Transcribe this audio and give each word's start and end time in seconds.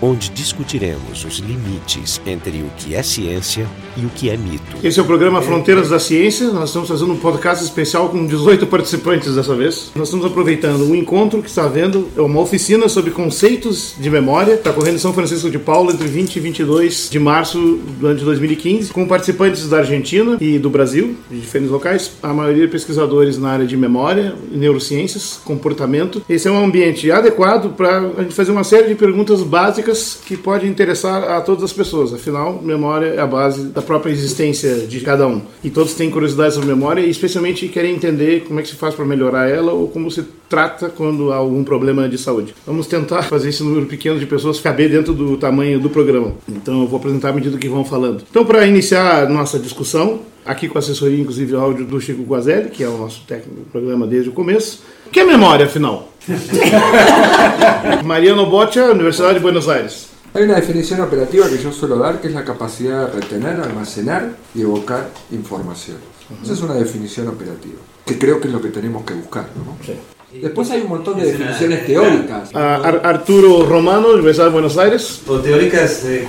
onde 0.00 0.30
discutiremos 0.30 1.24
os 1.24 1.38
limites 1.38 2.20
entre 2.26 2.62
o 2.62 2.70
que 2.76 2.94
é 2.94 3.02
ciência 3.02 3.66
e 3.96 4.04
o 4.04 4.08
que 4.10 4.30
é 4.30 4.36
mito. 4.36 4.76
Esse 4.82 5.00
é 5.00 5.02
o 5.02 5.06
programa 5.06 5.40
Fronteiras 5.40 5.88
da 5.88 5.98
Ciência. 5.98 6.50
Nós 6.50 6.68
estamos 6.68 6.88
fazendo 6.88 7.12
um 7.12 7.16
podcast 7.16 7.64
especial 7.64 8.08
com 8.08 8.26
18 8.26 8.66
participantes 8.66 9.34
dessa 9.34 9.54
vez. 9.54 9.90
Nós 9.94 10.08
estamos 10.08 10.26
aproveitando 10.26 10.82
um 10.82 10.94
encontro 10.94 11.42
que 11.42 11.48
está 11.48 11.64
havendo, 11.64 12.08
é 12.16 12.20
uma 12.20 12.40
oficina 12.40 12.88
sobre 12.88 13.10
conceitos 13.10 13.94
de 13.98 14.10
memória. 14.10 14.54
Está 14.54 14.72
correndo 14.72 14.96
em 14.96 14.98
São 14.98 15.12
Francisco 15.12 15.50
de 15.50 15.58
Paula 15.58 15.92
entre 15.92 16.06
20 16.06 16.36
e 16.36 16.40
22 16.40 17.08
de 17.10 17.18
março 17.18 17.58
do 17.98 18.06
ano 18.06 18.18
de 18.18 18.24
2015, 18.24 18.92
com 18.92 19.06
participantes 19.06 19.68
da 19.68 19.78
Argentina 19.78 20.36
e 20.40 20.58
do 20.58 20.68
Brasil, 20.68 21.16
de 21.30 21.40
diferentes 21.40 21.70
locais. 21.70 22.12
A 22.22 22.32
maioria 22.32 22.68
pesquisadores 22.68 23.38
na 23.38 23.50
área 23.50 23.66
de 23.66 23.76
memória, 23.76 24.34
neurociências, 24.50 25.40
comportamento. 25.44 26.22
Esse 26.28 26.48
é 26.48 26.50
um 26.50 26.62
ambiente 26.62 27.10
adequado 27.10 27.74
para 27.74 27.98
a 27.98 28.22
gente 28.22 28.34
fazer 28.34 28.52
uma 28.52 28.64
série 28.64 28.88
de 28.88 28.94
perguntas 28.94 29.42
básicas 29.42 29.85
que 30.24 30.36
podem 30.36 30.70
interessar 30.70 31.22
a 31.24 31.40
todas 31.40 31.64
as 31.64 31.72
pessoas. 31.72 32.12
Afinal, 32.12 32.60
memória 32.62 33.06
é 33.06 33.20
a 33.20 33.26
base 33.26 33.66
da 33.66 33.82
própria 33.82 34.12
existência 34.12 34.86
de 34.86 35.00
cada 35.00 35.26
um. 35.26 35.42
E 35.62 35.70
todos 35.70 35.94
têm 35.94 36.10
curiosidade 36.10 36.54
sobre 36.54 36.68
memória 36.68 37.00
e 37.00 37.10
especialmente 37.10 37.68
querem 37.68 37.94
entender 37.94 38.44
como 38.46 38.60
é 38.60 38.62
que 38.62 38.68
se 38.68 38.76
faz 38.76 38.94
para 38.94 39.04
melhorar 39.04 39.48
ela 39.48 39.72
ou 39.72 39.88
como 39.88 40.10
se 40.10 40.24
trata 40.48 40.88
quando 40.88 41.32
há 41.32 41.36
algum 41.36 41.64
problema 41.64 42.08
de 42.08 42.18
saúde. 42.18 42.54
Vamos 42.66 42.86
tentar 42.86 43.22
fazer 43.22 43.48
esse 43.48 43.62
número 43.62 43.86
pequeno 43.86 44.18
de 44.18 44.26
pessoas 44.26 44.60
caber 44.60 44.90
dentro 44.90 45.12
do 45.12 45.36
tamanho 45.36 45.80
do 45.80 45.90
programa. 45.90 46.34
Então 46.48 46.82
eu 46.82 46.86
vou 46.86 46.98
apresentar 46.98 47.30
à 47.30 47.32
medida 47.32 47.58
que 47.58 47.68
vão 47.68 47.84
falando. 47.84 48.22
Então 48.30 48.44
para 48.44 48.66
iniciar 48.66 49.28
nossa 49.28 49.58
discussão, 49.58 50.20
aqui 50.46 50.68
com 50.68 50.78
a 50.78 50.80
assessoria, 50.80 51.20
inclusive 51.20 51.54
áudio 51.54 51.84
do 51.84 52.00
Chico 52.00 52.22
Guazelli, 52.22 52.70
que 52.70 52.82
é 52.82 52.88
o 52.88 52.96
nosso 52.96 53.22
técnico 53.26 53.60
do 53.60 53.66
programa 53.70 54.06
desde 54.06 54.30
o 54.30 54.32
começo. 54.32 54.82
Que 55.10 55.20
é 55.20 55.24
memória, 55.24 55.66
afinal? 55.66 56.12
Mariano 58.04 58.46
Boccia, 58.46 58.90
Universidad 58.90 59.34
de 59.34 59.40
Buenos 59.40 59.68
Aires. 59.68 60.08
Hay 60.34 60.44
una 60.44 60.56
definición 60.56 61.00
operativa 61.00 61.48
que 61.48 61.58
yo 61.58 61.72
suelo 61.72 61.96
dar, 61.98 62.20
que 62.20 62.28
es 62.28 62.34
la 62.34 62.44
capacidad 62.44 63.06
de 63.06 63.20
retener, 63.20 63.60
almacenar 63.60 64.36
y 64.54 64.62
evocar 64.62 65.10
información. 65.30 65.96
Esa 66.42 66.52
es 66.52 66.60
una 66.60 66.74
definición 66.74 67.28
operativa, 67.28 67.78
que 68.04 68.18
creo 68.18 68.40
que 68.40 68.48
es 68.48 68.52
lo 68.52 68.60
que 68.60 68.68
tenemos 68.68 69.04
que 69.04 69.14
buscar. 69.14 69.48
¿no? 69.56 69.76
Sí. 69.84 69.94
Después 70.32 70.70
hay 70.70 70.82
un 70.82 70.88
montón 70.88 71.20
de 71.20 71.26
definiciones 71.26 71.86
teóricas. 71.86 72.52
Uh, 72.52 72.58
Ar 72.58 73.00
Arturo 73.04 73.64
Romano, 73.64 74.08
Universidad 74.08 74.46
de 74.46 74.52
Buenos 74.52 74.76
Aires. 74.76 75.22
O 75.26 75.38
teóricas, 75.38 76.04
eh, 76.04 76.26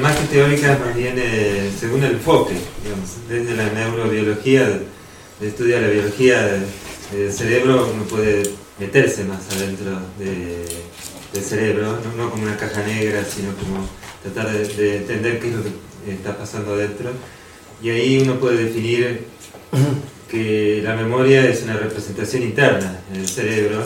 más 0.00 0.16
que 0.16 0.26
teóricas, 0.26 0.78
más 0.78 0.94
bien 0.94 1.14
eh, 1.18 1.70
según 1.78 2.04
el 2.04 2.12
enfoque, 2.12 2.54
digamos, 2.84 3.10
desde 3.28 3.56
la 3.56 3.68
neurobiología, 3.72 4.80
de 5.40 5.48
estudiar 5.48 5.82
la 5.82 5.88
biología 5.88 6.40
del 7.12 7.32
cerebro, 7.32 7.90
uno 7.92 8.04
puede 8.04 8.44
meterse 8.78 9.24
más 9.24 9.40
adentro 9.50 9.90
de, 10.18 10.64
del 11.32 11.42
cerebro, 11.42 11.98
no, 12.16 12.24
no, 12.24 12.30
como 12.30 12.44
una 12.44 12.56
caja 12.56 12.86
negra, 12.86 13.24
sino 13.24 13.52
como 13.54 13.88
tratar 14.22 14.52
de, 14.52 14.68
de, 14.68 14.96
entender 14.98 15.40
qué 15.40 15.48
es 15.48 15.54
lo 15.54 15.62
que 15.64 16.12
está 16.12 16.36
pasando 16.38 16.74
adentro. 16.74 17.10
Y 17.82 17.90
ahí 17.90 18.20
uno 18.22 18.38
puede 18.38 18.64
definir 18.66 19.26
que 20.32 20.80
la 20.82 20.96
memoria 20.96 21.46
es 21.46 21.62
una 21.62 21.74
representación 21.74 22.42
interna 22.42 23.00
en 23.12 23.20
el 23.20 23.28
cerebro 23.28 23.84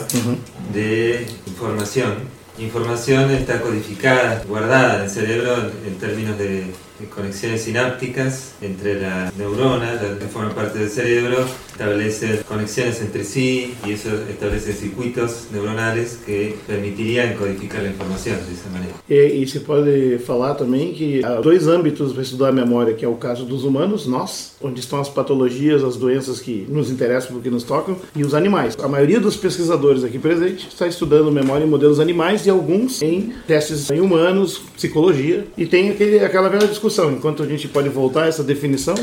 de 0.73 1.27
información. 1.45 2.36
Información 2.59 3.29
está 3.29 3.61
codificada, 3.61 4.43
guardada 4.47 4.95
en 4.95 5.01
el 5.03 5.09
cerebro 5.11 5.53
en 5.85 5.95
términos 5.99 6.39
de 6.39 6.65
conexiones 7.05 7.61
sinápticas 7.61 8.53
entre 8.61 8.99
las 8.99 9.35
neuronas, 9.37 10.01
las 10.01 10.17
que 10.17 10.25
forman 10.25 10.55
parte 10.55 10.79
del 10.79 10.89
cerebro, 10.89 11.45
establece 11.71 12.41
conexiones 12.47 12.99
entre 13.01 13.23
sí 13.23 13.75
y 13.85 13.91
eso 13.91 14.09
establece 14.27 14.73
circuitos 14.73 15.49
neuronales 15.51 16.17
que 16.25 16.55
permitirían 16.65 17.35
codificar 17.35 17.81
a 17.81 17.87
informação 17.87 18.33
dessa 18.33 18.69
maneira. 18.71 18.95
E, 19.07 19.43
e 19.43 19.47
se 19.47 19.59
pode 19.59 20.17
falar 20.25 20.55
também 20.55 20.93
que 20.93 21.23
há 21.23 21.39
dois 21.39 21.67
âmbitos 21.67 22.13
para 22.13 22.23
estudar 22.23 22.49
a 22.49 22.51
memória, 22.51 22.95
que 22.95 23.05
é 23.05 23.07
o 23.07 23.15
caso 23.15 23.45
dos 23.45 23.63
humanos, 23.63 24.07
nós, 24.07 24.55
onde 24.59 24.79
estão 24.79 24.99
as 24.99 25.09
patologias, 25.09 25.83
as 25.83 25.95
doenças 25.95 26.39
que 26.39 26.65
nos 26.67 26.89
interessam 26.89 27.33
porque 27.33 27.49
nos 27.51 27.63
tocam, 27.63 27.95
e 28.15 28.23
os 28.23 28.33
animais. 28.33 28.75
A 28.81 28.87
maioria 28.87 29.19
dos 29.19 29.35
pesquisadores 29.37 30.03
aqui 30.03 30.17
presentes 30.17 30.67
está 30.67 30.87
estudando 30.87 31.31
memória 31.31 31.63
em 31.63 31.69
modelos 31.69 31.99
animais 31.99 32.46
e 32.47 32.49
alguns 32.49 33.01
em 33.01 33.33
testes 33.45 33.91
em 33.91 33.99
humanos, 33.99 34.61
psicologia, 34.75 35.45
e 35.57 35.65
tem 35.65 35.89
aquele, 35.89 36.19
aquela 36.19 36.49
velha 36.49 36.67
discussão, 36.67 37.11
enquanto 37.11 37.43
a 37.43 37.45
gente 37.45 37.67
pode 37.67 37.89
voltar 37.89 38.23
a 38.23 38.27
essa 38.27 38.43
definição, 38.43 38.95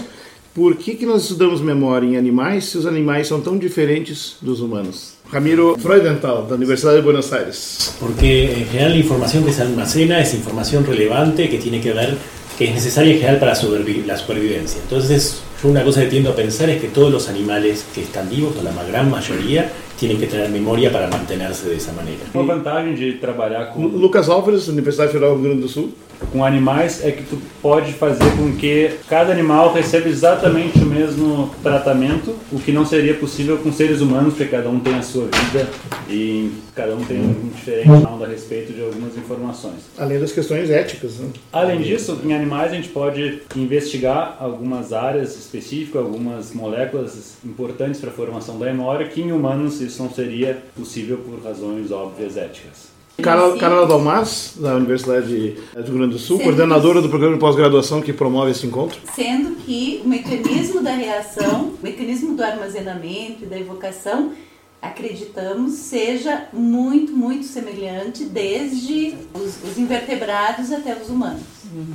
por 0.54 0.76
que, 0.76 0.94
que 0.94 1.04
nós 1.04 1.22
estudamos 1.22 1.60
memória 1.60 2.06
em 2.06 2.16
animais 2.16 2.66
se 2.66 2.78
os 2.78 2.86
animais 2.86 3.26
são 3.26 3.40
tão 3.40 3.58
diferentes 3.58 4.36
dos 4.40 4.60
humanos? 4.60 5.14
Ramiro 5.28 5.76
Freudenthal, 5.80 6.46
da 6.46 6.54
Universidade 6.54 6.98
de 6.98 7.02
Buenos 7.02 7.32
Aires. 7.32 7.94
Porque 7.98 8.52
en 8.58 8.66
general 8.66 8.92
la 8.92 8.98
información 8.98 9.44
que 9.44 9.52
se 9.52 9.62
almacena 9.62 10.20
es 10.20 10.32
información 10.32 10.86
relevante 10.86 11.48
que 11.48 11.58
tiene 11.58 11.80
que 11.80 11.92
ver, 11.92 12.16
que 12.56 12.66
es 12.66 12.74
necesaria 12.74 13.14
en 13.14 13.40
para 13.40 13.52
la 13.52 14.16
supervivencia. 14.16 14.80
Entonces, 14.80 15.42
yo 15.60 15.70
una 15.70 15.82
cosa 15.82 16.02
que 16.02 16.06
tiendo 16.06 16.30
a 16.30 16.36
pensar 16.36 16.70
es 16.70 16.80
que 16.80 16.86
todos 16.86 17.10
los 17.10 17.28
animales 17.28 17.84
que 17.92 18.02
están 18.02 18.30
vivos, 18.30 18.54
o 18.56 18.62
la 18.62 18.70
gran 18.84 19.10
mayoría, 19.10 19.72
tienen 20.04 20.18
que 20.18 20.26
tener 20.26 20.50
memoria 20.50 20.90
para 20.90 21.08
mantenerse 21.08 21.64
de 21.64 21.76
esa 21.76 21.92
manera. 21.92 22.18
Uma 22.34 22.44
vantagem 22.44 22.94
de 22.94 23.14
trabalhar 23.14 23.66
com 23.66 23.86
Lucas 23.86 24.28
Álvares, 24.28 24.68
Universidade 24.68 25.12
Federal 25.12 25.34
do 25.34 25.40
Rio 25.40 25.50
Grande 25.50 25.62
do 25.62 25.68
Sul. 25.68 25.94
com 26.32 26.44
animais 26.44 27.04
é 27.04 27.10
que 27.10 27.22
tu 27.22 27.38
pode 27.60 27.92
fazer 27.92 28.24
com 28.36 28.52
que 28.56 28.90
cada 29.08 29.32
animal 29.32 29.72
receba 29.72 30.08
exatamente 30.08 30.78
o 30.78 30.86
mesmo 30.86 31.50
tratamento, 31.62 32.34
o 32.52 32.58
que 32.58 32.72
não 32.72 32.84
seria 32.84 33.14
possível 33.14 33.58
com 33.58 33.72
seres 33.72 34.00
humanos, 34.00 34.34
porque 34.34 34.50
cada 34.50 34.68
um 34.68 34.80
tem 34.80 34.94
a 34.94 35.02
sua 35.02 35.24
vida 35.24 35.68
e 36.08 36.50
cada 36.74 36.94
um 36.94 37.04
tem 37.04 37.18
um 37.18 37.50
diferente 37.54 37.90
a 37.90 38.26
respeito 38.26 38.72
de 38.72 38.82
algumas 38.82 39.16
informações. 39.16 39.76
Além 39.98 40.18
das 40.18 40.32
questões 40.32 40.70
éticas. 40.70 41.18
Né? 41.18 41.28
Além 41.52 41.82
disso, 41.82 42.18
em 42.24 42.32
animais 42.32 42.72
a 42.72 42.74
gente 42.74 42.88
pode 42.88 43.42
investigar 43.54 44.36
algumas 44.40 44.92
áreas 44.92 45.36
específicas, 45.36 46.02
algumas 46.02 46.52
moléculas 46.52 47.36
importantes 47.44 48.00
para 48.00 48.10
a 48.10 48.12
formação 48.12 48.58
da 48.58 48.66
memória, 48.66 49.06
que 49.06 49.20
em 49.20 49.30
humanos 49.30 49.80
isso 49.80 49.93
não 49.98 50.10
seria 50.10 50.62
possível 50.76 51.18
por 51.18 51.42
razões 51.42 51.90
óbvias 51.90 52.36
éticas. 52.36 52.94
Carla, 53.22 53.56
Carla 53.56 53.86
Dalmas, 53.86 54.54
da 54.58 54.74
Universidade 54.74 55.28
de 55.28 55.56
Rio 55.72 55.94
Grande 55.94 56.14
do 56.14 56.18
Sul, 56.18 56.36
Sendo 56.38 56.46
coordenadora 56.46 57.00
do 57.00 57.08
programa 57.08 57.34
de 57.34 57.40
pós-graduação 57.40 58.02
que 58.02 58.12
promove 58.12 58.50
esse 58.50 58.66
encontro. 58.66 58.98
Sendo 59.14 59.54
que 59.56 60.02
o 60.04 60.08
mecanismo 60.08 60.82
da 60.82 60.90
reação, 60.92 61.74
o 61.80 61.82
mecanismo 61.82 62.34
do 62.36 62.42
armazenamento 62.42 63.44
e 63.44 63.46
da 63.46 63.56
evocação, 63.58 64.32
acreditamos, 64.82 65.74
seja 65.74 66.48
muito, 66.52 67.12
muito 67.12 67.46
semelhante 67.46 68.24
desde 68.24 69.14
os, 69.32 69.62
os 69.62 69.78
invertebrados 69.78 70.72
até 70.72 70.94
os 71.00 71.08
humanos. 71.08 71.42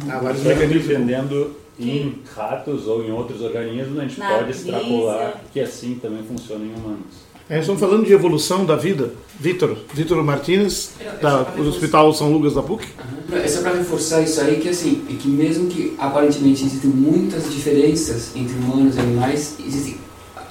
Há 0.10 0.20
vários 0.20 0.44
mecanismos. 0.44 0.88
Dependendo 0.88 1.56
em 1.80 2.16
ratos 2.36 2.88
ou 2.88 3.04
em 3.04 3.12
outros 3.12 3.42
organismos, 3.42 3.98
a 4.00 4.02
gente 4.04 4.20
Na 4.20 4.38
pode 4.38 4.52
extrapolar 4.52 5.32
brisa. 5.32 5.42
que 5.54 5.60
assim 5.60 5.96
também 6.02 6.24
funciona 6.24 6.66
em 6.66 6.74
humanos. 6.74 7.29
É, 7.50 7.60
estamos 7.62 7.80
falando 7.82 8.06
de 8.06 8.14
evolução 8.14 8.64
da 8.64 8.76
vida. 8.76 9.12
Vitor, 9.40 9.76
Vitor 9.92 10.24
Martínez, 10.24 10.92
da, 11.20 11.42
do 11.42 11.68
Hospital 11.68 12.14
São 12.14 12.32
Lucas 12.32 12.54
da 12.54 12.62
PUC. 12.62 12.86
É 13.32 13.48
só 13.48 13.62
para 13.62 13.74
reforçar 13.74 14.22
isso 14.22 14.40
aí 14.40 14.60
que 14.60 14.70
assim, 14.70 15.04
é 15.10 15.14
que 15.14 15.28
mesmo 15.28 15.66
que 15.66 15.96
aparentemente 15.98 16.64
existem 16.64 16.92
muitas 16.92 17.52
diferenças 17.52 18.36
entre 18.36 18.54
humanos 18.54 18.98
e 18.98 19.00
animais, 19.00 19.56
existem, 19.66 19.98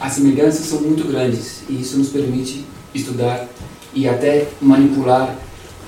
as 0.00 0.14
semelhanças 0.14 0.66
são 0.66 0.80
muito 0.80 1.06
grandes 1.06 1.62
e 1.68 1.80
isso 1.80 1.96
nos 1.98 2.08
permite 2.08 2.64
estudar 2.92 3.46
e 3.94 4.08
até 4.08 4.48
manipular 4.60 5.36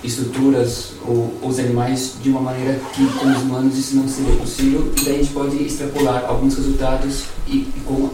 estruturas 0.05 0.93
ou 1.05 1.35
os 1.43 1.59
animais 1.59 2.15
de 2.23 2.29
uma 2.29 2.41
maneira 2.41 2.79
que 2.95 3.05
com 3.19 3.27
os 3.27 3.43
humanos 3.43 3.77
isso 3.77 3.97
não 3.97 4.09
seria 4.09 4.37
possível 4.37 4.93
e 4.97 5.05
daí 5.05 5.15
a 5.15 5.19
gente 5.19 5.33
pode 5.33 5.61
extrapolar 5.61 6.25
alguns 6.29 6.55
resultados 6.55 7.25
e, 7.49 7.57
e 7.57 7.83
com 7.85 8.11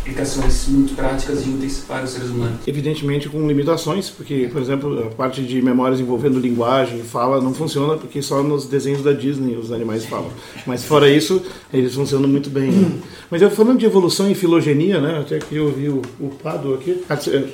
aplicações 0.00 0.66
muito 0.68 0.94
práticas 0.94 1.46
e 1.46 1.50
úteis 1.50 1.84
para 1.86 2.04
os 2.04 2.10
seres 2.10 2.30
humanos. 2.30 2.58
Evidentemente 2.66 3.28
com 3.28 3.46
limitações, 3.46 4.10
porque, 4.10 4.48
por 4.52 4.60
exemplo, 4.60 5.06
a 5.06 5.14
parte 5.14 5.42
de 5.42 5.60
memórias 5.62 6.00
envolvendo 6.00 6.38
linguagem 6.38 7.00
e 7.00 7.02
fala 7.02 7.40
não 7.40 7.52
funciona 7.54 7.96
porque 7.96 8.22
só 8.22 8.42
nos 8.42 8.66
desenhos 8.66 9.02
da 9.02 9.12
Disney 9.12 9.56
os 9.56 9.70
animais 9.72 10.06
falam. 10.06 10.30
Mas 10.66 10.84
fora 10.84 11.08
isso, 11.08 11.42
eles 11.72 11.94
funcionam 11.94 12.28
muito 12.28 12.50
bem. 12.50 12.70
né? 12.70 12.98
Mas 13.30 13.42
eu 13.42 13.50
falando 13.50 13.78
de 13.78 13.86
evolução 13.86 14.30
e 14.30 14.34
filogenia, 14.34 15.00
né? 15.00 15.20
Até 15.20 15.38
que 15.38 15.56
eu 15.56 15.66
ouvi 15.66 15.88
o, 15.88 16.02
o 16.18 16.28
Pado 16.30 16.74
aqui, 16.74 17.02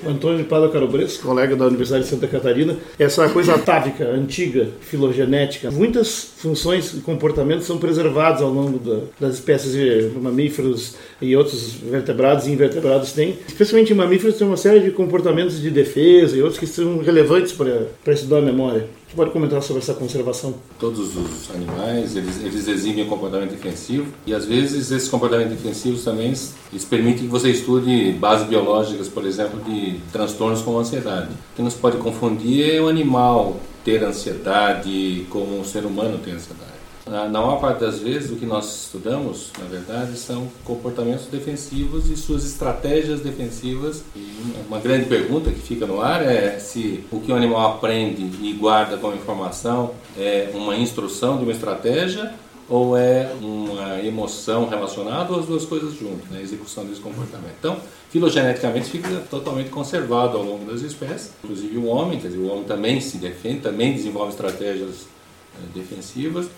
Antônio 0.06 0.38
de 0.38 0.44
Pado 0.44 0.68
Carobres, 0.70 1.16
colega 1.16 1.56
da 1.56 1.66
Universidade 1.66 2.04
de 2.04 2.10
Santa 2.10 2.26
Catarina, 2.26 2.76
essa 2.98 3.28
coisa 3.28 3.54
atávica, 3.54 4.08
antiga, 4.08 4.68
filogenética. 4.80 5.70
Muitas 5.70 6.28
funções 6.36 6.94
e 6.94 7.00
comportamentos 7.00 7.66
são 7.66 7.78
preservados 7.78 8.42
ao 8.42 8.50
longo 8.50 8.78
da, 8.78 9.00
das 9.20 9.34
espécies 9.34 9.72
de 9.72 10.18
mamíferos 10.18 10.94
e 11.20 11.36
outros 11.36 11.72
vertebrados 11.72 12.35
e 12.44 12.52
invertebrados 12.52 13.12
têm. 13.12 13.38
Especialmente 13.46 13.92
em 13.92 13.96
mamíferos 13.96 14.36
tem 14.36 14.46
uma 14.46 14.56
série 14.56 14.80
de 14.80 14.90
comportamentos 14.90 15.60
de 15.60 15.70
defesa 15.70 16.36
e 16.36 16.42
outros 16.42 16.58
que 16.58 16.66
são 16.66 16.98
relevantes 16.98 17.52
para, 17.52 17.86
estudar 18.12 18.38
a 18.38 18.42
memória. 18.42 18.88
pode 19.14 19.30
comentar 19.30 19.62
sobre 19.62 19.80
essa 19.80 19.94
conservação? 19.94 20.54
Todos 20.78 21.16
os 21.16 21.50
animais, 21.54 22.16
eles, 22.16 22.44
eles 22.44 22.68
exibem 22.68 23.06
comportamento 23.06 23.52
defensivo 23.52 24.06
e 24.26 24.34
às 24.34 24.44
vezes 24.44 24.90
esses 24.90 25.08
comportamentos 25.08 25.56
defensivos 25.56 26.04
também 26.04 26.26
eles 26.26 26.84
permitem 26.84 27.24
que 27.24 27.30
você 27.30 27.50
estude 27.50 28.12
bases 28.12 28.46
biológicas, 28.46 29.08
por 29.08 29.24
exemplo, 29.24 29.60
de 29.62 30.00
transtornos 30.12 30.60
como 30.62 30.78
ansiedade. 30.78 31.28
O 31.52 31.56
que 31.56 31.62
não 31.62 31.70
se 31.70 31.78
pode 31.78 31.96
confundir 31.98 32.74
é 32.74 32.80
o 32.80 32.88
animal 32.88 33.60
ter 33.84 34.02
ansiedade 34.02 35.24
como 35.30 35.60
o 35.60 35.64
ser 35.64 35.84
humano 35.84 36.18
tem 36.18 36.34
ansiedade. 36.34 36.75
Na 37.06 37.28
maior 37.28 37.60
parte 37.60 37.82
das 37.82 38.00
vezes, 38.00 38.32
o 38.32 38.36
que 38.36 38.44
nós 38.44 38.86
estudamos, 38.86 39.52
na 39.60 39.64
verdade, 39.66 40.18
são 40.18 40.48
comportamentos 40.64 41.26
defensivos 41.26 42.10
e 42.10 42.16
suas 42.16 42.44
estratégias 42.44 43.20
defensivas. 43.20 44.02
E 44.16 44.42
uma 44.66 44.80
grande 44.80 45.06
pergunta 45.06 45.52
que 45.52 45.60
fica 45.60 45.86
no 45.86 46.00
ar 46.00 46.20
é 46.20 46.58
se 46.58 47.04
o 47.12 47.20
que 47.20 47.30
o 47.30 47.36
animal 47.36 47.74
aprende 47.74 48.28
e 48.44 48.52
guarda 48.54 48.96
como 48.96 49.14
informação 49.14 49.92
é 50.18 50.50
uma 50.52 50.76
instrução 50.76 51.36
de 51.36 51.44
uma 51.44 51.52
estratégia 51.52 52.34
ou 52.68 52.96
é 52.96 53.30
uma 53.40 54.02
emoção 54.04 54.68
relacionada 54.68 55.32
ou 55.32 55.38
as 55.38 55.46
duas 55.46 55.64
coisas 55.64 55.94
juntas, 55.94 56.28
né? 56.28 56.42
execução 56.42 56.84
desse 56.84 57.00
comportamento. 57.00 57.54
Então, 57.56 57.76
filogeneticamente 58.10 58.90
fica 58.90 59.08
totalmente 59.30 59.70
conservado 59.70 60.36
ao 60.36 60.42
longo 60.42 60.64
das 60.64 60.80
espécies, 60.80 61.30
inclusive 61.44 61.78
o 61.78 61.86
homem, 61.86 62.18
quer 62.18 62.26
dizer, 62.26 62.40
o 62.40 62.48
homem 62.48 62.64
também 62.64 63.00
se 63.00 63.18
defende, 63.18 63.60
também 63.60 63.92
desenvolve 63.92 64.32
estratégias 64.32 65.06
eh, 65.54 65.68
defensivas 65.72 66.48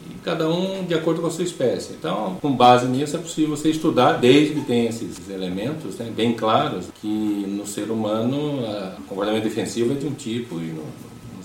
e 0.00 0.14
cada 0.22 0.48
um 0.48 0.84
de 0.84 0.94
acordo 0.94 1.20
com 1.20 1.26
a 1.26 1.30
sua 1.30 1.44
espécie. 1.44 1.92
Então, 1.92 2.36
com 2.40 2.52
base 2.54 2.86
nisso, 2.86 3.16
é 3.16 3.18
possível 3.18 3.56
você 3.56 3.70
estudar, 3.70 4.14
desde 4.14 4.54
que 4.54 4.60
tenha 4.62 4.88
esses 4.88 5.28
elementos 5.30 5.96
né, 5.96 6.12
bem 6.14 6.34
claros, 6.34 6.86
que 7.00 7.06
no 7.06 7.66
ser 7.66 7.90
humano 7.90 8.60
o 8.98 9.02
comportamento 9.04 9.44
defensivo 9.44 9.92
é 9.92 9.96
de 9.96 10.06
um 10.06 10.12
tipo 10.12 10.56
e 10.56 10.66
no, 10.66 10.84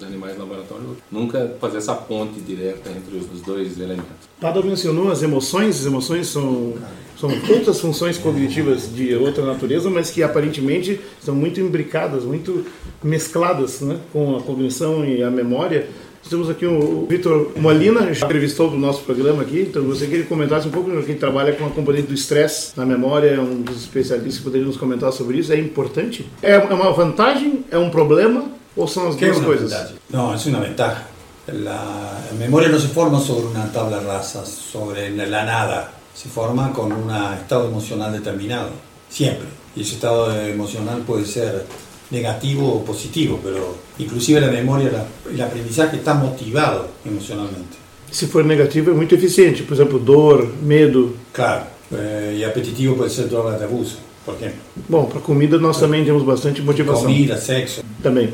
nos 0.01 0.03
animais 0.03 0.38
laboratórios 0.38 0.98
nunca 1.12 1.56
fazer 1.59 1.77
essa 1.77 1.94
ponte 1.94 2.39
direta 2.42 2.89
entre 2.89 3.18
os 3.18 3.42
dois 3.42 3.80
elementos. 3.80 4.30
Pada 4.39 4.62
mencionou 4.62 5.12
as 5.12 5.21
emoções, 5.21 5.80
as 5.80 5.86
emoções 5.86 6.27
são, 6.27 6.74
são 7.18 7.30
outras 7.50 7.80
funções 7.80 8.18
cognitivas 8.18 8.94
de 8.94 9.13
outra 9.15 9.45
natureza, 9.45 9.89
mas 9.89 10.09
que 10.09 10.24
aparentemente 10.24 11.00
são 11.21 11.36
muito 11.36 11.59
imbricadas, 11.59 12.24
muito 12.24 12.65
mescladas 13.04 13.81
né, 13.81 14.00
com 14.12 14.36
a 14.36 14.42
cognição 14.42 15.06
e 15.06 15.21
a 15.24 15.30
memória. 15.30 15.88
Temos 16.29 16.50
aqui 16.50 16.65
o 16.65 17.06
Vitor 17.09 17.51
Molina, 17.57 18.13
já 18.13 18.25
entrevistou 18.25 18.69
o 18.69 18.77
nosso 18.77 19.01
programa 19.01 19.41
aqui, 19.41 19.68
então 19.69 19.83
você 19.83 20.07
queria 20.07 20.25
comentasse 20.25 20.68
um 20.68 20.71
pouco, 20.71 20.89
quem 21.03 21.15
trabalha 21.18 21.53
com 21.53 21.65
a 21.65 21.69
componente 21.69 22.07
do 22.07 22.13
estresse 22.13 22.71
na 22.77 22.85
memória, 22.85 23.31
é 23.31 23.39
um 23.39 23.62
dos 23.62 23.81
especialistas 23.81 24.38
que 24.38 24.44
poderia 24.44 24.65
nos 24.65 24.77
comentar 24.77 25.12
sobre 25.12 25.39
isso, 25.39 25.51
é 25.51 25.57
importante? 25.57 26.29
É 26.41 26.57
uma 26.57 26.91
vantagem? 26.94 27.65
É 27.69 27.77
um 27.77 27.89
problema? 27.89 28.50
¿O 28.75 28.88
son 28.88 29.07
las 29.07 29.18
dos 29.18 29.39
cosas? 29.39 29.94
No, 30.09 30.33
es 30.33 30.45
una 30.45 30.59
ventaja. 30.59 31.07
La 31.47 32.21
memoria 32.38 32.69
no 32.69 32.79
se 32.79 32.88
forma 32.88 33.19
sobre 33.19 33.47
una 33.47 33.69
tabla 33.71 34.00
rasa, 34.00 34.45
sobre 34.45 35.09
la 35.09 35.44
nada. 35.44 35.91
Se 36.13 36.29
forma 36.29 36.71
con 36.71 36.91
un 36.91 37.09
estado 37.33 37.68
emocional 37.68 38.13
determinado, 38.13 38.69
siempre. 39.09 39.47
Y 39.75 39.81
ese 39.81 39.95
estado 39.95 40.31
emocional 40.45 41.01
puede 41.06 41.25
ser 41.25 41.65
negativo 42.12 42.68
o 42.75 42.84
positivo, 42.84 43.40
pero 43.42 43.78
inclusive 43.98 44.40
la 44.40 44.52
memoria, 44.52 45.08
el 45.30 45.42
aprendizaje 45.42 45.98
está 45.98 46.13
motivado 46.13 46.88
emocionalmente. 47.06 47.80
Si 48.12 48.28
for 48.28 48.44
negativo 48.44 48.92
es 48.92 48.98
muy 48.98 49.08
eficiente, 49.10 49.63
por 49.63 49.75
ejemplo, 49.75 49.98
dor, 49.98 50.46
miedo. 50.62 51.13
Claro, 51.31 51.63
eh, 51.92 52.38
y 52.40 52.44
apetitivo 52.44 52.96
puede 52.96 53.10
ser 53.10 53.30
droga 53.30 53.58
de 53.58 53.63
abuso. 53.63 53.98
Por 54.25 54.36
quê? 54.36 54.52
Bom, 54.88 55.06
para 55.06 55.22
comida 55.22 55.58
nós 55.58 55.80
também 55.80 56.04
temos 56.04 56.24
bastante 56.24 56.62
motivação. 56.62 57.04
Comida, 57.04 57.38
sexo. 57.38 57.81
Também. 58.04 58.34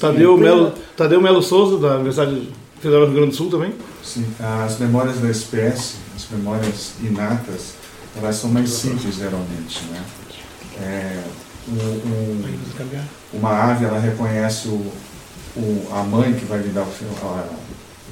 Tadeu 0.00 0.36
Melo, 0.38 0.72
Tadeu 0.96 1.20
Melo 1.20 1.42
Souza, 1.42 1.76
da 1.76 1.96
Universidade 1.96 2.48
Federal 2.80 3.06
do 3.06 3.12
Rio 3.12 3.16
Grande 3.16 3.30
do 3.32 3.36
Sul 3.36 3.50
também? 3.50 3.72
Sim, 4.02 4.24
as 4.38 4.78
memórias 4.78 5.18
da 5.18 5.30
espécie, 5.30 5.96
as 6.14 6.26
memórias 6.30 6.92
inatas, 7.02 7.74
elas 8.16 8.36
são 8.36 8.50
mais 8.50 8.70
simples 8.70 9.16
geralmente, 9.16 9.82
né? 9.90 10.02
É, 10.80 11.22
um, 11.68 11.72
um, 11.72 12.58
uma 13.32 13.50
ave, 13.50 13.84
ela 13.84 13.98
reconhece 13.98 14.68
o, 14.68 14.92
o, 15.56 15.88
a 15.92 16.02
mãe 16.02 16.34
que 16.34 16.44
vai 16.44 16.58
lhe 16.58 16.68
dar 16.68 16.82
o, 16.82 16.88
a, 17.22 17.44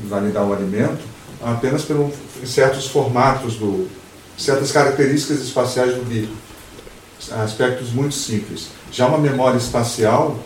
vai 0.04 0.20
lhe 0.24 0.32
dar 0.32 0.44
o 0.44 0.52
alimento 0.52 1.00
apenas 1.42 1.82
pelos 1.82 2.14
certos 2.44 2.86
formatos 2.86 3.56
do 3.56 3.88
certas 4.38 4.72
características 4.72 5.40
espaciais 5.40 5.94
do 5.94 6.04
bico 6.04 6.32
aspectos 7.30 7.92
muito 7.92 8.14
simples. 8.14 8.68
Já 8.90 9.06
uma 9.06 9.18
memória 9.18 9.58
espacial, 9.58 10.36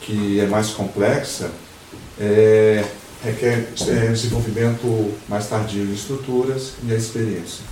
que 0.00 0.40
é 0.40 0.46
mais 0.46 0.70
complexa, 0.70 1.50
é, 2.18 2.84
requer 3.22 3.68
é, 3.86 4.06
desenvolvimento 4.08 5.12
mais 5.28 5.46
tardio 5.46 5.86
de 5.86 5.94
estruturas 5.94 6.72
e 6.82 6.92
a 6.92 6.96
experiência. 6.96 7.64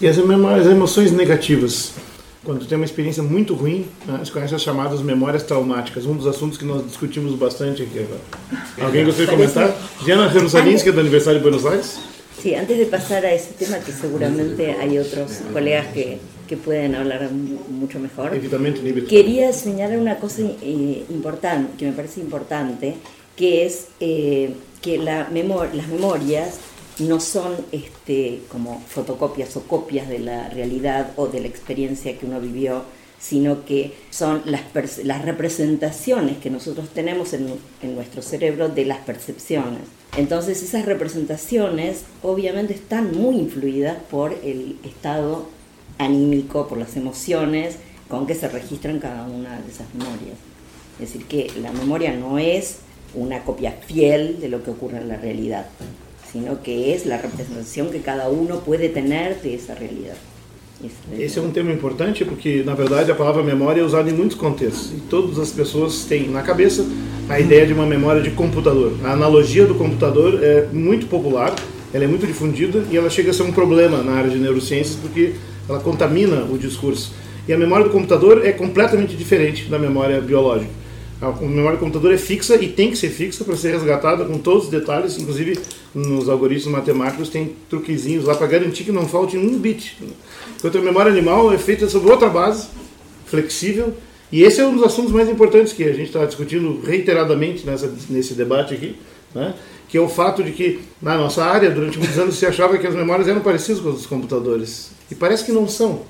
E 0.00 0.08
as, 0.08 0.16
memórias, 0.16 0.66
as 0.66 0.72
emoções 0.72 1.12
negativas? 1.12 1.92
Quando 2.44 2.66
tem 2.66 2.76
uma 2.76 2.84
experiência 2.84 3.22
muito 3.22 3.54
ruim, 3.54 3.86
né, 4.06 4.20
conhece 4.30 4.54
as 4.54 4.62
chamadas 4.62 5.00
memórias 5.00 5.42
traumáticas, 5.42 6.04
um 6.04 6.14
dos 6.14 6.26
assuntos 6.26 6.58
que 6.58 6.64
nós 6.64 6.84
discutimos 6.86 7.34
bastante 7.36 7.82
aqui 7.82 8.00
agora. 8.00 8.20
Alguém 8.82 9.04
gostaria 9.04 9.26
de 9.26 9.32
comentar? 9.32 9.74
Diana 10.04 10.28
Jerusalinski, 10.28 10.90
do 10.90 11.00
Aniversário 11.00 11.40
de 11.40 11.42
Buenos 11.42 11.64
Aires. 11.64 11.98
Sí, 12.44 12.54
antes 12.54 12.76
de 12.76 12.84
pasar 12.84 13.24
a 13.24 13.32
ese 13.32 13.54
tema, 13.54 13.78
que 13.78 13.90
seguramente 13.90 14.76
hay 14.78 14.98
otros 14.98 15.40
colegas 15.50 15.86
que, 15.94 16.18
que 16.46 16.58
pueden 16.58 16.94
hablar 16.94 17.30
mucho 17.30 17.98
mejor, 17.98 18.32
quería 19.08 19.50
señalar 19.54 19.98
una 19.98 20.16
cosa 20.16 20.42
eh, 20.42 21.04
importante, 21.08 21.78
que 21.78 21.86
me 21.86 21.92
parece 21.92 22.20
importante, 22.20 22.96
que 23.34 23.64
es 23.64 23.86
eh, 23.98 24.52
que 24.82 24.98
la 24.98 25.30
las 25.30 25.88
memorias 25.88 26.58
no 26.98 27.20
son 27.20 27.56
este, 27.72 28.40
como 28.48 28.80
fotocopias 28.80 29.56
o 29.56 29.62
copias 29.62 30.08
de 30.08 30.20
la 30.20 30.48
realidad 30.48 31.12
o 31.16 31.26
de 31.26 31.40
la 31.40 31.48
experiencia 31.48 32.16
que 32.18 32.26
uno 32.26 32.40
vivió, 32.40 32.84
sino 33.18 33.64
que 33.64 33.94
son 34.10 34.42
las, 34.44 34.62
las 35.02 35.24
representaciones 35.24 36.38
que 36.38 36.50
nosotros 36.50 36.90
tenemos 36.90 37.32
en, 37.32 37.48
en 37.82 37.94
nuestro 37.94 38.22
cerebro 38.22 38.68
de 38.68 38.84
las 38.84 38.98
percepciones. 38.98 39.80
Entonces 40.16 40.62
esas 40.62 40.84
representaciones 40.84 42.02
obviamente 42.22 42.74
están 42.74 43.16
muy 43.16 43.36
influidas 43.36 43.96
por 44.10 44.32
el 44.44 44.78
estado 44.84 45.48
anímico, 45.98 46.68
por 46.68 46.78
las 46.78 46.96
emociones 46.96 47.76
con 48.08 48.26
que 48.26 48.34
se 48.34 48.48
registran 48.48 49.00
cada 49.00 49.24
una 49.26 49.60
de 49.60 49.70
esas 49.70 49.92
memorias. 49.94 50.36
Es 51.00 51.12
decir, 51.12 51.26
que 51.26 51.50
la 51.60 51.72
memoria 51.72 52.12
no 52.14 52.38
es 52.38 52.78
una 53.14 53.42
copia 53.44 53.72
fiel 53.72 54.40
de 54.40 54.48
lo 54.48 54.62
que 54.62 54.70
ocurre 54.70 54.98
en 54.98 55.08
la 55.08 55.16
realidad, 55.16 55.66
sino 56.34 56.60
que 56.64 56.92
es 56.94 57.06
la 57.06 57.16
representación 57.16 57.90
que 57.90 58.00
cada 58.00 58.28
uno 58.28 58.58
puede 58.58 58.88
tener 58.88 59.40
de 59.40 59.54
esa 59.54 59.74
realidad. 59.76 60.16
Esse 61.16 61.38
é 61.38 61.42
um 61.42 61.52
tema 61.52 61.72
importante 61.72 62.24
porque, 62.24 62.64
na 62.64 62.74
verdade, 62.74 63.10
a 63.10 63.14
palavra 63.14 63.42
memória 63.42 63.80
é 63.80 63.84
usada 63.84 64.10
em 64.10 64.12
muitos 64.12 64.36
contextos 64.36 64.90
e 64.92 65.00
todas 65.08 65.38
as 65.38 65.52
pessoas 65.52 66.04
têm 66.04 66.28
na 66.28 66.42
cabeça 66.42 66.84
a 67.28 67.38
ideia 67.38 67.64
de 67.64 67.72
uma 67.72 67.86
memória 67.86 68.20
de 68.20 68.32
computador. 68.32 68.92
A 69.04 69.12
analogia 69.12 69.64
do 69.64 69.76
computador 69.76 70.42
é 70.42 70.66
muito 70.72 71.06
popular, 71.06 71.54
ela 71.92 72.04
é 72.04 72.08
muito 72.08 72.26
difundida 72.26 72.84
e 72.90 72.96
ela 72.96 73.08
chega 73.08 73.30
a 73.30 73.32
ser 73.32 73.44
um 73.44 73.52
problema 73.52 74.02
na 74.02 74.12
área 74.12 74.28
de 74.28 74.36
neurociências 74.36 74.96
porque 74.96 75.34
ela 75.68 75.78
contamina 75.78 76.44
o 76.50 76.58
discurso. 76.58 77.12
E 77.46 77.52
a 77.52 77.56
memória 77.56 77.86
do 77.86 77.92
computador 77.92 78.44
é 78.44 78.50
completamente 78.52 79.14
diferente 79.16 79.66
da 79.66 79.78
memória 79.78 80.20
biológica. 80.20 80.83
A 81.24 81.32
memória 81.40 81.78
do 81.78 81.80
computador 81.80 82.12
é 82.12 82.18
fixa 82.18 82.56
e 82.56 82.68
tem 82.68 82.90
que 82.90 82.98
ser 82.98 83.08
fixa 83.08 83.44
para 83.44 83.56
ser 83.56 83.72
resgatada 83.72 84.24
com 84.26 84.38
todos 84.38 84.64
os 84.64 84.70
detalhes, 84.70 85.18
inclusive 85.18 85.58
nos 85.94 86.28
algoritmos 86.28 86.72
matemáticos 86.72 87.30
tem 87.30 87.56
truquezinhos 87.70 88.26
lá 88.26 88.34
para 88.34 88.46
garantir 88.46 88.84
que 88.84 88.92
não 88.92 89.08
falte 89.08 89.38
um 89.38 89.58
bit. 89.58 89.96
Enquanto 90.58 90.78
a 90.78 90.82
memória 90.82 91.10
animal 91.10 91.52
é 91.52 91.56
feita 91.56 91.88
sobre 91.88 92.10
outra 92.10 92.28
base, 92.28 92.68
flexível, 93.26 93.94
e 94.30 94.42
esse 94.42 94.60
é 94.60 94.66
um 94.66 94.74
dos 94.74 94.84
assuntos 94.84 95.12
mais 95.12 95.28
importantes 95.28 95.72
que 95.72 95.84
a 95.84 95.92
gente 95.92 96.08
está 96.08 96.24
discutindo 96.26 96.80
reiteradamente 96.84 97.64
nessa, 97.64 97.90
nesse 98.10 98.34
debate 98.34 98.74
aqui, 98.74 98.96
né? 99.34 99.54
que 99.88 99.96
é 99.96 100.00
o 100.00 100.08
fato 100.08 100.42
de 100.42 100.52
que 100.52 100.80
na 101.00 101.16
nossa 101.16 101.44
área, 101.44 101.70
durante 101.70 101.98
muitos 101.98 102.18
anos, 102.18 102.36
se 102.36 102.44
achava 102.44 102.76
que 102.76 102.86
as 102.86 102.94
memórias 102.94 103.28
eram 103.28 103.40
parecidas 103.40 103.80
com 103.80 103.92
dos 103.92 104.06
computadores. 104.06 104.90
E 105.10 105.14
parece 105.14 105.44
que 105.44 105.52
não 105.52 105.68
são. 105.68 106.02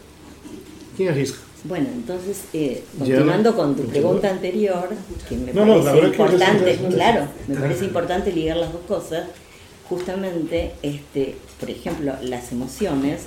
Quem 0.97 1.09
arrisca? 1.09 1.39
Bueno, 1.65 1.89
entonces, 1.95 2.43
eh, 2.53 2.85
continuando 2.99 3.57
con 3.57 3.75
tu 3.75 3.85
pregunta 3.85 4.29
anterior, 4.29 4.91
que 5.27 5.37
me 5.37 5.53
no, 5.55 5.83
parece 5.83 6.03
no, 6.03 6.07
importante, 6.09 6.79
claro, 6.91 7.29
me 7.49 7.57
parece 7.57 7.85
importante 7.87 8.33
ligar 8.33 8.59
las 8.59 8.71
dos 8.71 8.83
cosas, 8.87 9.29
justamente, 9.89 10.73
este, 10.83 11.37
por 11.59 11.71
ejemplo, 11.71 12.13
las 12.23 12.53
emociones 12.53 13.23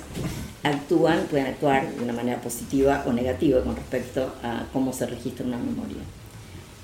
actúan, 0.62 1.26
pueden 1.28 1.46
actuar 1.46 1.92
de 1.92 2.04
una 2.04 2.12
manera 2.12 2.40
positiva 2.40 3.04
o 3.08 3.12
negativa 3.12 3.60
con 3.62 3.74
respecto 3.74 4.32
a 4.44 4.66
cómo 4.72 4.92
se 4.92 5.06
registra 5.06 5.44
una 5.44 5.58
memoria. 5.58 6.02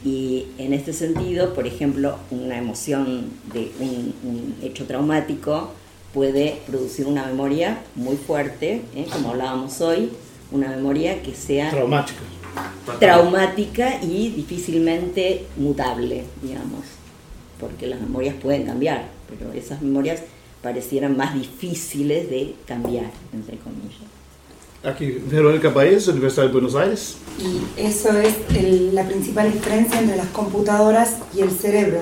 Y 0.04 0.46
en 0.58 0.74
este 0.74 0.92
sentido, 0.92 1.54
por 1.54 1.68
ejemplo, 1.68 2.18
una 2.32 2.58
emoción 2.58 3.30
de 3.52 3.70
un, 3.78 4.56
hecho 4.60 4.86
traumático 4.86 5.70
puede 6.12 6.60
producir 6.66 7.06
una 7.06 7.26
memoria 7.26 7.78
muy 7.94 8.16
fuerte, 8.16 8.82
¿eh? 8.94 9.06
como 9.10 9.30
hablábamos 9.30 9.80
hoy, 9.80 10.10
una 10.50 10.68
memoria 10.68 11.22
que 11.22 11.34
sea 11.34 11.70
traumática. 11.70 12.20
traumática 12.98 14.02
y 14.02 14.30
difícilmente 14.30 15.46
mutable, 15.56 16.24
digamos. 16.42 16.80
porque 17.58 17.86
las 17.86 18.00
memorias 18.00 18.34
pueden 18.42 18.64
cambiar, 18.66 19.08
pero 19.28 19.52
esas 19.52 19.80
memorias 19.80 20.20
parecieran 20.62 21.16
más 21.16 21.34
difíciles 21.34 22.28
de 22.28 22.54
cambiar, 22.66 23.10
entre 23.32 23.56
comillas. 23.58 24.00
Aquí, 24.82 25.12
Verónica 25.30 25.70
Baez, 25.70 26.08
Universidad 26.08 26.46
de 26.46 26.52
Buenos 26.52 26.74
Aires. 26.74 27.16
Y 27.38 27.80
eso 27.80 28.10
es 28.18 28.34
la 28.92 29.06
principal 29.06 29.50
diferencia 29.50 29.98
entre 29.98 30.16
las 30.16 30.26
computadoras 30.26 31.18
y 31.34 31.40
el 31.40 31.50
cerebro. 31.50 32.00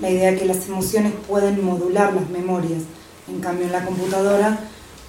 La 0.00 0.10
idea 0.10 0.36
que 0.36 0.44
las 0.44 0.66
emociones 0.66 1.12
pueden 1.28 1.64
modular 1.64 2.12
las 2.14 2.28
memorias. 2.30 2.82
En 3.28 3.40
cambio, 3.40 3.66
en 3.66 3.72
la 3.72 3.84
computadora, 3.84 4.58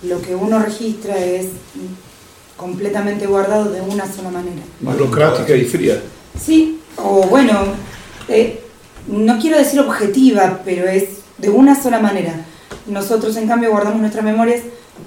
lo 0.03 0.21
que 0.21 0.35
uno 0.35 0.59
registra 0.59 1.17
es 1.17 1.47
completamente 2.57 3.25
guardado 3.27 3.71
de 3.71 3.81
una 3.81 4.11
sola 4.11 4.29
manera. 4.29 4.61
Burocrática 4.81 5.55
y 5.55 5.65
fría. 5.65 6.01
Sí, 6.39 6.79
o 6.97 7.27
bueno, 7.27 7.53
eh, 8.27 8.61
no 9.07 9.39
quiero 9.39 9.57
decir 9.57 9.79
objetiva, 9.79 10.61
pero 10.65 10.87
es 10.87 11.19
de 11.37 11.49
una 11.49 11.81
sola 11.81 11.99
manera. 11.99 12.45
Nosotros, 12.87 13.37
en 13.37 13.47
cambio, 13.47 13.71
guardamos 13.71 14.01
nuestras 14.01 14.25
memorias 14.25 14.61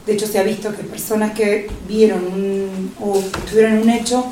de 0.07 0.15
hecho, 0.15 0.27
se 0.27 0.39
ha 0.39 0.43
visto 0.43 0.75
que 0.75 0.83
personas 0.85 1.33
que 1.33 1.69
vieron 1.89 2.25
un, 2.25 2.93
o 3.01 3.19
estuvieron 3.19 3.75
en 3.75 3.83
un 3.83 3.91
hecho 3.91 4.25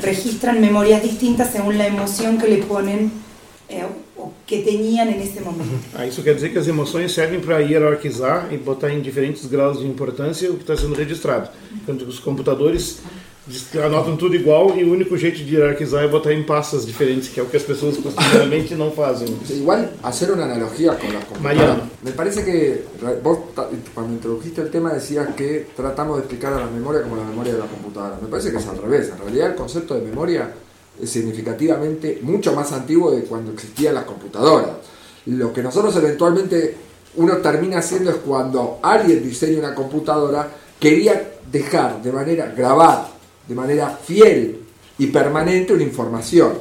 registran 0.00 0.60
memorias 0.60 1.02
distintas 1.02 1.50
según 1.50 1.76
la 1.78 1.86
emoción 1.86 2.38
que 2.38 2.46
le 2.46 2.58
ponen 2.58 3.10
eh, 3.68 3.84
o 4.16 4.32
que 4.46 4.62
tenían 4.62 5.08
en 5.08 5.20
ese 5.20 5.40
momento. 5.40 5.78
Ah, 5.94 6.06
isso 6.06 6.22
quer 6.22 6.34
dizer 6.34 6.50
que 6.50 6.58
as 6.58 6.66
emoções 6.66 7.12
servem 7.12 7.40
para 7.40 7.58
hierarquizar 7.60 8.48
e 8.50 8.56
botar 8.56 8.90
em 8.92 9.00
diferentes 9.00 9.46
graus 9.46 9.80
de 9.80 9.86
importância 9.86 10.50
o 10.50 10.54
que 10.54 10.62
está 10.62 10.76
sendo 10.76 10.94
registrado. 10.94 11.50
Enquanto 11.74 12.02
os 12.02 12.18
computadores 12.18 13.00
anotam 13.82 14.16
tudo 14.16 14.36
igual 14.36 14.76
e 14.76 14.80
el 14.80 14.88
único 14.88 15.16
jeito 15.16 15.38
de 15.38 15.50
jerarquizar 15.50 16.04
es 16.04 16.10
botar 16.10 16.32
em 16.32 16.42
pastas 16.42 16.84
diferentes, 16.84 17.28
que 17.28 17.40
es 17.40 17.46
lo 17.46 17.50
que 17.50 17.56
las 17.56 17.66
personas 17.66 17.96
costumbremente 17.96 18.74
no 18.74 18.92
hacen. 19.02 19.38
Igual, 19.48 19.90
hacer 20.02 20.32
una 20.32 20.44
analogía 20.44 20.98
con 20.98 21.12
las 21.12 21.24
computadoras. 21.24 21.78
Me 22.02 22.12
parece 22.12 22.44
que 22.44 22.84
vos 23.22 23.38
cuando 23.94 24.12
introdujiste 24.14 24.60
el 24.60 24.70
tema 24.70 24.92
decías 24.92 25.34
que 25.34 25.66
tratamos 25.74 26.16
de 26.16 26.22
explicar 26.22 26.52
a 26.52 26.60
la 26.60 26.66
memoria 26.66 27.02
como 27.02 27.16
la 27.16 27.24
memoria 27.24 27.54
de 27.54 27.58
la 27.58 27.66
computadora. 27.66 28.18
Me 28.20 28.28
parece 28.28 28.50
que 28.50 28.58
es 28.58 28.66
al 28.66 28.78
revés. 28.78 29.10
En 29.10 29.18
realidad 29.18 29.50
el 29.50 29.56
concepto 29.56 29.94
de 29.94 30.02
memoria 30.02 30.52
significativamente 31.04 32.20
mucho 32.22 32.54
más 32.54 32.72
antiguo 32.72 33.10
de 33.10 33.22
cuando 33.22 33.52
existían 33.52 33.94
las 33.94 34.04
computadoras. 34.04 34.70
Lo 35.26 35.52
que 35.52 35.62
nosotros 35.62 35.94
eventualmente 35.96 36.76
uno 37.16 37.36
termina 37.38 37.78
haciendo 37.78 38.10
es 38.10 38.16
cuando 38.16 38.78
alguien 38.82 39.22
diseña 39.22 39.58
una 39.58 39.74
computadora, 39.74 40.50
quería 40.78 41.32
dejar 41.50 42.02
de 42.02 42.12
manera, 42.12 42.52
grabar 42.56 43.08
de 43.46 43.54
manera 43.54 43.88
fiel 43.90 44.60
y 44.98 45.06
permanente 45.06 45.72
una 45.72 45.82
información, 45.82 46.52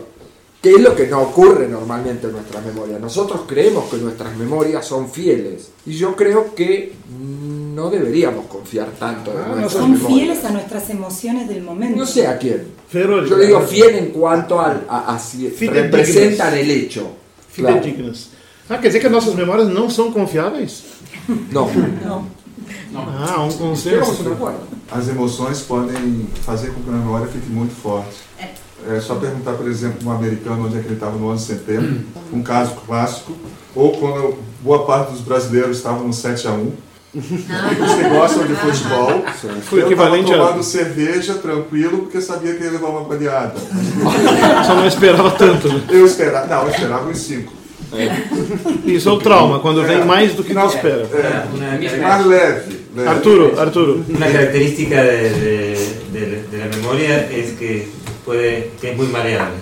que 0.62 0.72
es 0.72 0.82
lo 0.82 0.96
que 0.96 1.08
no 1.08 1.22
ocurre 1.22 1.67
normalmente 1.67 2.27
en 2.27 2.34
nuestras 2.34 2.65
memorias. 2.65 3.00
Nosotros 3.00 3.41
creemos 3.48 3.86
que 3.89 3.98
nuestras 3.98 4.36
memorias 4.38 4.86
son 4.86 5.10
fieles 5.10 5.70
y 5.86 5.94
yo 5.94 6.15
creo 6.15 6.56
que 6.56 6.94
no 7.77 7.91
deberíamos 7.91 8.48
confiar 8.48 8.89
tanto 9.00 9.31
en 9.31 9.38
ah, 9.38 9.48
nuestras 9.50 9.74
Son 9.74 9.96
fieles 9.96 10.43
a 10.43 10.50
nuestras 10.50 10.89
emociones 10.89 11.48
del 11.48 11.62
momento. 11.62 11.96
No 11.96 12.07
sé 12.07 12.25
a 12.25 12.39
quién. 12.39 12.69
Pero, 12.91 13.24
yo 13.24 13.38
digo 13.38 13.62
fiel 13.62 13.96
en 13.96 14.07
cuanto 14.07 14.60
a, 14.60 14.72
a, 14.89 15.19
si 15.19 15.48
representan 15.50 16.55
el 16.55 16.72
hecho. 16.72 17.07
Claro. 17.55 17.79
Ah, 18.67 18.79
quer 18.79 18.88
dizer 18.88 19.01
que 19.01 19.10
nossas 19.10 19.36
memórias 19.36 19.69
não 19.69 19.91
são 19.91 20.12
confiáveis? 20.12 20.86
Não. 21.51 21.69
não. 22.03 22.25
Ah, 22.96 23.43
um 23.43 23.51
consenso. 23.51 24.25
As 24.91 25.07
emoções 25.07 25.62
podem 25.62 26.27
fazer 26.41 26.72
com 26.72 26.81
que 26.81 26.89
a 26.89 26.93
memória 26.93 27.27
fique 27.27 27.48
muito 27.48 27.75
forte. 27.75 28.17
É. 28.39 28.96
é 28.96 29.00
só 29.00 29.15
perguntar, 29.15 29.53
por 29.53 29.67
exemplo, 29.67 30.07
um 30.07 30.12
americano 30.12 30.65
onde 30.65 30.79
é 30.79 30.81
que 30.81 30.88
ele 30.88 30.96
estava 30.96 31.15
no 31.15 31.27
11 31.27 31.41
de 31.41 31.60
setembro, 31.60 32.00
um 32.34 32.41
caso 32.41 32.74
clássico, 32.88 33.34
ou 33.75 33.91
quando 33.91 34.38
boa 34.62 34.86
parte 34.86 35.12
dos 35.12 35.22
brasileiros 35.22 35.77
estavam 35.77 36.07
no 36.07 36.13
7 36.13 36.48
a 36.48 36.51
1 36.51 36.87
os 37.81 37.95
que 37.95 38.09
gostam 38.09 38.45
de 38.45 38.55
futebol, 38.55 39.24
foi 39.63 39.81
equivalente 39.81 40.31
a 40.33 40.38
tomando 40.38 40.63
cerveja 40.63 41.33
tranquilo 41.36 42.00
porque 42.00 42.21
sabia 42.21 42.53
que 42.53 42.63
ia 42.63 42.71
levar 42.71 42.89
uma 42.89 43.01
goleada. 43.01 43.55
Só 44.65 44.75
não 44.75 44.88
esperava 44.88 45.31
tanto, 45.31 45.67
né? 45.67 45.81
Eu 45.89 46.05
esperava, 46.05 46.47
não, 46.47 46.63
eu 46.63 46.69
esperava 46.69 47.09
uns 47.09 47.17
5. 47.17 47.53
É. 47.93 48.89
Isso 48.89 49.07
é 49.07 49.12
o 49.12 49.17
trauma, 49.17 49.59
quando 49.59 49.81
vem 49.83 50.03
mais 50.03 50.33
do 50.33 50.43
que 50.43 50.53
não, 50.53 50.67
espera. 50.67 51.07
É, 51.13 51.97
mais 51.97 52.25
leve. 52.25 52.88
Arturo, 53.07 53.59
Arturo. 53.59 54.05
Uma 54.09 54.27
característica 54.27 54.95
de, 55.03 55.29
de, 55.29 55.75
de, 56.12 56.36
de, 56.50 56.57
la 56.57 56.65
memoria 56.75 57.13
é 57.13 57.55
que, 57.57 57.88
puede, 58.25 58.71
que 58.79 58.91
es 58.91 58.97
muy 58.97 59.07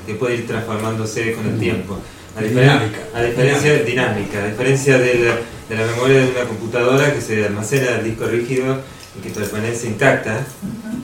que 0.05 0.13
puede 0.15 0.35
ir 0.35 0.47
transformándose 0.47 1.33
con 1.33 1.45
el 1.45 1.59
tiempo. 1.59 1.97
A, 2.35 2.41
dinámica. 2.41 2.99
a 3.13 3.21
diferencia 3.21 3.83
dinámica, 3.83 4.43
a 4.43 4.47
diferencia 4.47 4.97
de 4.97 5.13
la, 5.23 5.35
de 5.69 5.75
la, 5.75 5.85
memoria 5.85 6.21
de 6.21 6.31
una 6.31 6.45
computadora 6.45 7.13
que 7.13 7.21
se 7.21 7.45
almacena 7.45 7.91
en 7.91 7.95
el 7.99 8.03
disco 8.05 8.25
rígido 8.25 8.77
y 9.17 9.21
que 9.21 9.29
permanece 9.29 9.87
intacta, 9.87 10.45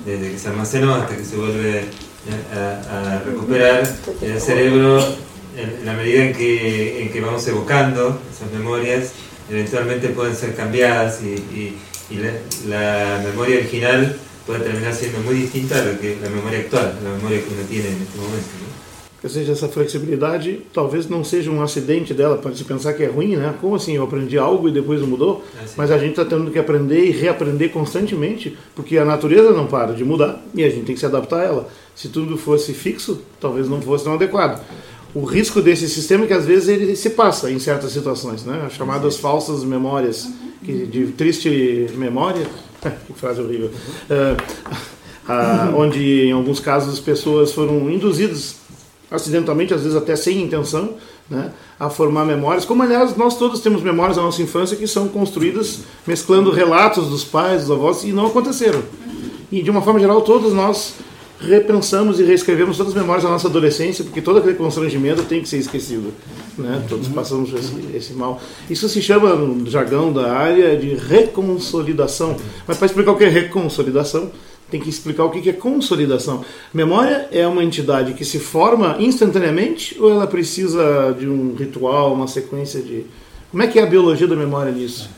desde 0.06 0.32
que 0.32 0.40
se 0.40 0.48
almacenó 0.50 0.96
hasta 0.96 1.16
que 1.16 1.26
se 1.26 1.36
vuelve 1.36 1.86
a, 2.54 3.16
a 3.18 3.20
recuperar, 3.24 3.84
el 4.22 4.40
cerebro 4.40 5.00
en, 5.58 5.86
la 5.86 5.94
medida 5.94 6.24
en 6.24 6.34
que, 6.34 7.04
en 7.04 7.12
que 7.12 7.22
vamos 7.22 7.48
evocando 7.48 8.22
esas 8.34 8.52
memorias, 8.52 9.12
eventualmente 9.50 10.10
pueden 10.10 10.36
ser 10.36 10.56
cambiadas 10.56 11.22
y, 11.24 11.78
y, 12.10 12.18
la, 12.18 13.18
la, 13.18 13.24
memoria 13.24 13.58
original 13.58 14.18
puede 14.46 14.60
terminar 14.62 14.94
siendo 14.94 15.20
muy 15.20 15.36
distinta 15.36 15.80
a 15.80 15.86
lo 15.86 16.00
que 16.00 16.18
la 16.22 16.30
memoria 16.30 16.60
actual, 16.60 17.00
la 17.04 17.12
memoria 17.12 17.40
que 17.40 17.54
uno 17.54 17.64
tiene 17.70 17.88
en 17.88 18.02
este 18.02 18.18
momento. 18.18 18.50
¿no? 18.60 18.91
Ou 19.24 19.30
seja, 19.30 19.52
essa 19.52 19.68
flexibilidade 19.68 20.62
talvez 20.74 21.08
não 21.08 21.24
seja 21.24 21.52
um 21.52 21.62
acidente 21.62 22.14
dela, 22.14 22.38
pode 22.38 22.58
se 22.58 22.64
pensar 22.64 22.94
que 22.94 23.04
é 23.04 23.08
ruim, 23.08 23.36
né? 23.36 23.54
Como 23.62 23.76
assim? 23.76 23.96
Eu 23.96 24.04
aprendi 24.04 24.38
algo 24.38 24.68
e 24.68 24.72
depois 24.72 25.02
mudou? 25.02 25.44
É 25.60 25.64
assim. 25.64 25.74
Mas 25.78 25.92
a 25.92 25.98
gente 25.98 26.12
está 26.12 26.26
tendo 26.26 26.50
que 26.50 26.58
aprender 26.58 27.06
e 27.06 27.12
reaprender 27.12 27.72
constantemente, 27.72 28.58
porque 28.76 28.98
a 28.98 29.06
natureza 29.06 29.52
não 29.52 29.68
para 29.68 29.94
de 29.94 30.04
mudar 30.04 30.44
e 30.56 30.64
a 30.64 30.70
gente 30.70 30.86
tem 30.86 30.96
que 30.96 31.00
se 31.00 31.06
adaptar 31.06 31.42
a 31.42 31.44
ela. 31.44 31.70
Se 31.96 32.10
tudo 32.10 32.38
fosse 32.38 32.74
fixo, 32.74 33.22
talvez 33.40 33.70
não 33.70 33.82
fosse 33.82 34.04
tão 34.04 34.14
adequado 34.14 34.62
o 35.14 35.26
risco 35.26 35.62
desse 35.62 35.90
sistema 35.90 36.24
é 36.24 36.28
que 36.28 36.34
às 36.34 36.46
vezes 36.46 36.70
ele 36.70 36.96
se 36.96 37.10
passa 37.12 37.52
em 37.52 37.60
certas 37.60 37.92
situações, 37.92 38.46
né? 38.46 38.70
chamadas 38.72 39.18
falsas 39.18 39.64
memórias, 39.64 40.30
que, 40.64 40.86
de 40.86 41.08
triste 41.08 41.90
memória, 41.96 42.46
que 43.06 43.14
frase 43.14 43.42
horrível, 43.42 43.70
uh, 44.10 44.42
uh, 45.30 45.78
onde 45.78 46.28
em 46.28 46.32
alguns 46.32 46.60
casos 46.60 46.94
as 46.94 47.00
pessoas 47.00 47.52
foram 47.52 47.90
induzidas 47.90 48.61
acidentalmente, 49.12 49.74
às 49.74 49.82
vezes 49.84 49.98
até 49.98 50.16
sem 50.16 50.42
intenção, 50.42 50.96
né, 51.30 51.52
a 51.80 51.90
formar 51.90 52.26
memórias, 52.26 52.66
como 52.66 52.82
aliás 52.82 53.16
nós 53.18 53.38
todos 53.38 53.60
temos 53.60 53.84
memórias 53.84 54.16
da 54.16 54.24
nossa 54.24 54.42
infância 54.42 54.78
que 54.78 54.88
são 54.88 55.08
construídas 55.10 55.82
mesclando 56.08 56.50
relatos 56.50 57.10
dos 57.10 57.24
pais, 57.24 57.64
dos 57.64 57.72
avós 57.72 58.04
e 58.04 58.14
não 58.14 58.28
aconteceram. 58.28 58.82
E 59.52 59.62
de 59.62 59.70
uma 59.70 59.82
forma 59.82 60.00
geral 60.00 60.22
todos 60.22 60.54
nós 60.54 60.96
repensamos 61.42 62.20
e 62.20 62.24
reescrevemos 62.24 62.78
todas 62.78 62.94
as 62.94 63.02
memórias 63.02 63.24
da 63.24 63.30
nossa 63.30 63.48
adolescência, 63.48 64.04
porque 64.04 64.22
todo 64.22 64.38
aquele 64.38 64.54
constrangimento 64.54 65.24
tem 65.24 65.42
que 65.42 65.50
ser 65.50 65.58
esquecido. 65.58 66.14
Né? 66.58 66.84
Todos 66.88 67.08
uhum. 67.08 67.14
passamos 67.14 67.52
esse, 67.54 67.74
esse, 67.96 68.14
mal. 68.14 68.40
Isso 68.70 68.88
se 68.88 69.02
chama, 69.02 69.34
no 69.36 69.70
jargão 69.70 70.14
da 70.14 70.32
área, 70.32 70.78
de 70.78 70.94
reconsolidação. 70.94 72.36
Mas 72.68 72.78
para 72.78 72.86
explicar 72.86 73.12
o 73.12 73.18
que 73.18 73.24
é 73.24 73.30
reconsolidação, 73.30 74.32
tem 74.72 74.80
que 74.80 74.90
explicar 74.90 75.26
o 75.26 75.30
que 75.30 75.50
é 75.50 75.54
consolidação. 75.54 76.44
Memória 76.74 77.28
é 77.32 77.46
uma 77.46 77.64
entidade 77.64 78.14
que 78.14 78.24
se 78.24 78.40
forma 78.40 78.96
instantaneamente 79.00 80.00
ou 80.00 80.10
ela 80.10 80.26
precisa 80.26 81.16
de 81.20 81.28
um 81.28 81.54
ritual, 81.56 82.14
uma 82.14 82.28
sequência 82.28 82.82
de. 82.82 83.06
Como 83.52 83.62
é 83.62 83.68
que 83.68 83.78
é 83.78 83.84
a 83.84 83.86
biologia 83.86 84.28
da 84.28 84.36
memória 84.36 84.72
nisso? 84.72 85.10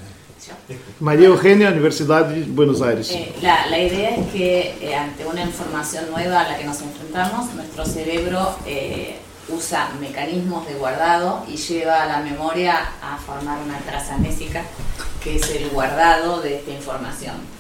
María 1.00 1.27
Eugenia, 1.27 1.69
Universidad 1.69 2.25
de 2.25 2.41
Buenos 2.43 2.81
Aires. 2.81 3.12
Eh, 3.12 3.33
la, 3.41 3.67
la, 3.67 3.79
idea 3.79 4.15
es 4.15 4.27
que 4.31 4.75
eh, 4.81 4.95
ante 4.95 5.25
una 5.25 5.41
información 5.41 6.05
nueva 6.12 6.41
a 6.41 6.50
la 6.50 6.57
que 6.57 6.65
nos 6.65 6.81
enfrentamos, 6.81 7.53
nuestro 7.53 7.86
cerebro 7.86 8.55
eh, 8.65 9.17
usa 9.50 9.91
mecanismos 10.00 10.65
de 10.67 10.75
guardado 10.75 11.45
y 11.48 11.57
lleva 11.57 12.03
a 12.03 12.07
la 12.07 12.19
memoria 12.19 12.77
a 13.01 13.17
formar 13.17 13.60
una 13.63 13.77
traza 13.79 14.15
anésica, 14.15 14.63
que 15.24 15.36
es 15.36 15.50
el 15.50 15.69
guardado 15.69 16.41
de 16.41 16.57
esta 16.57 16.72
información. 16.72 17.52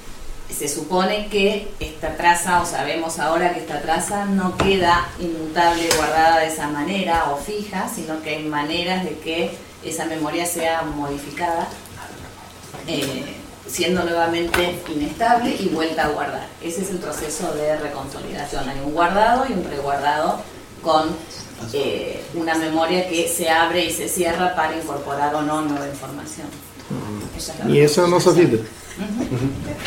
Se 0.57 0.67
supone 0.67 1.27
que 1.29 1.67
esta 1.79 2.15
traza, 2.15 2.61
o 2.61 2.65
sabemos 2.65 3.19
ahora 3.19 3.53
que 3.53 3.61
esta 3.61 3.81
traza 3.81 4.25
no 4.25 4.55
queda 4.55 5.07
inmutable 5.19 5.89
guardada 5.97 6.39
de 6.39 6.47
esa 6.47 6.67
manera 6.67 7.31
o 7.31 7.37
fija, 7.37 7.89
sino 7.93 8.21
que 8.21 8.35
hay 8.35 8.43
maneras 8.43 9.03
de 9.03 9.17
que 9.17 9.51
esa 9.83 10.05
memoria 10.05 10.45
sea 10.45 10.83
modificada 10.83 11.67
eh, 12.87 13.35
siendo 13.67 14.03
nuevamente 14.03 14.79
inestable 14.93 15.55
y 15.59 15.69
vuelta 15.69 16.05
a 16.05 16.09
guardar. 16.09 16.47
Ese 16.61 16.81
es 16.81 16.91
el 16.91 16.97
proceso 16.97 17.53
de 17.53 17.77
reconsolidación. 17.77 18.67
Hay 18.69 18.79
un 18.79 18.93
guardado 18.93 19.45
y 19.49 19.53
un 19.53 19.63
reguardado 19.63 20.41
con 20.81 21.15
eh, 21.73 22.23
una 22.35 22.55
memoria 22.55 23.07
que 23.07 23.27
se 23.27 23.49
abre 23.49 23.85
y 23.85 23.91
se 23.91 24.07
cierra 24.09 24.53
para 24.55 24.75
incorporar 24.75 25.33
o 25.35 25.41
no 25.41 25.61
nueva 25.61 25.87
información. 25.87 26.47
Y 27.67 27.79
esa 27.79 28.03
es 28.03 28.09
nuestra 28.09 28.33
vida. 28.33 28.59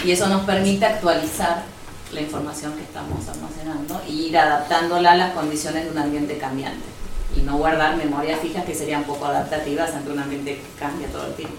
Y 0.05 0.11
eso 0.11 0.29
nos 0.29 0.45
permite 0.45 0.85
actualizar 0.85 1.65
la 2.13 2.21
información 2.21 2.75
que 2.75 2.83
estamos 2.83 3.29
almacenando 3.29 4.01
e 4.07 4.13
ir 4.13 4.39
adaptándola 4.39 5.13
a 5.13 5.17
las 5.17 5.33
condiciones 5.33 5.85
de 5.85 5.91
un 5.91 5.99
ambiente 5.99 6.39
cambiante. 6.39 6.97
y 7.37 7.41
no 7.41 7.59
guardar 7.59 7.97
memorias 7.97 8.41
fijas 8.41 8.65
que 8.65 8.75
serían 8.75 9.05
poco 9.05 9.27
adaptativas 9.27 9.95
ante 9.95 10.11
un 10.11 10.19
ambiente 10.19 10.55
que 10.55 10.79
cambia 10.79 11.09
todo 11.09 11.27
el 11.27 11.35
tiempo. 11.35 11.57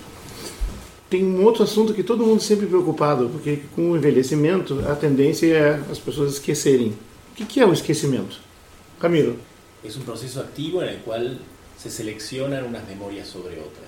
Tem 1.10 1.24
um 1.24 1.46
outro 1.46 1.64
assunto 1.64 1.94
que 1.94 2.04
todo 2.04 2.26
mundo 2.26 2.42
sempre 2.42 2.68
preocupado, 2.68 3.30
porque 3.30 3.62
com 3.74 3.92
o 3.92 3.96
envelhecimento 3.96 4.84
a 4.90 4.96
tendência 4.96 5.56
é 5.56 5.80
as 5.90 6.00
pessoas 6.00 6.34
esquecerem. 6.34 6.94
O 7.40 7.46
que 7.46 7.62
é 7.62 7.66
o 7.66 7.72
esquecimento? 7.72 8.42
Camilo. 9.00 9.38
É 9.86 9.88
um 9.88 10.02
processo 10.02 10.42
ativo 10.42 10.82
no 10.82 10.98
qual 11.06 11.22
se 11.78 11.90
selecionam 11.90 12.66
umas 12.66 12.86
memórias 12.86 13.28
sobre 13.28 13.56
outras. 13.56 13.87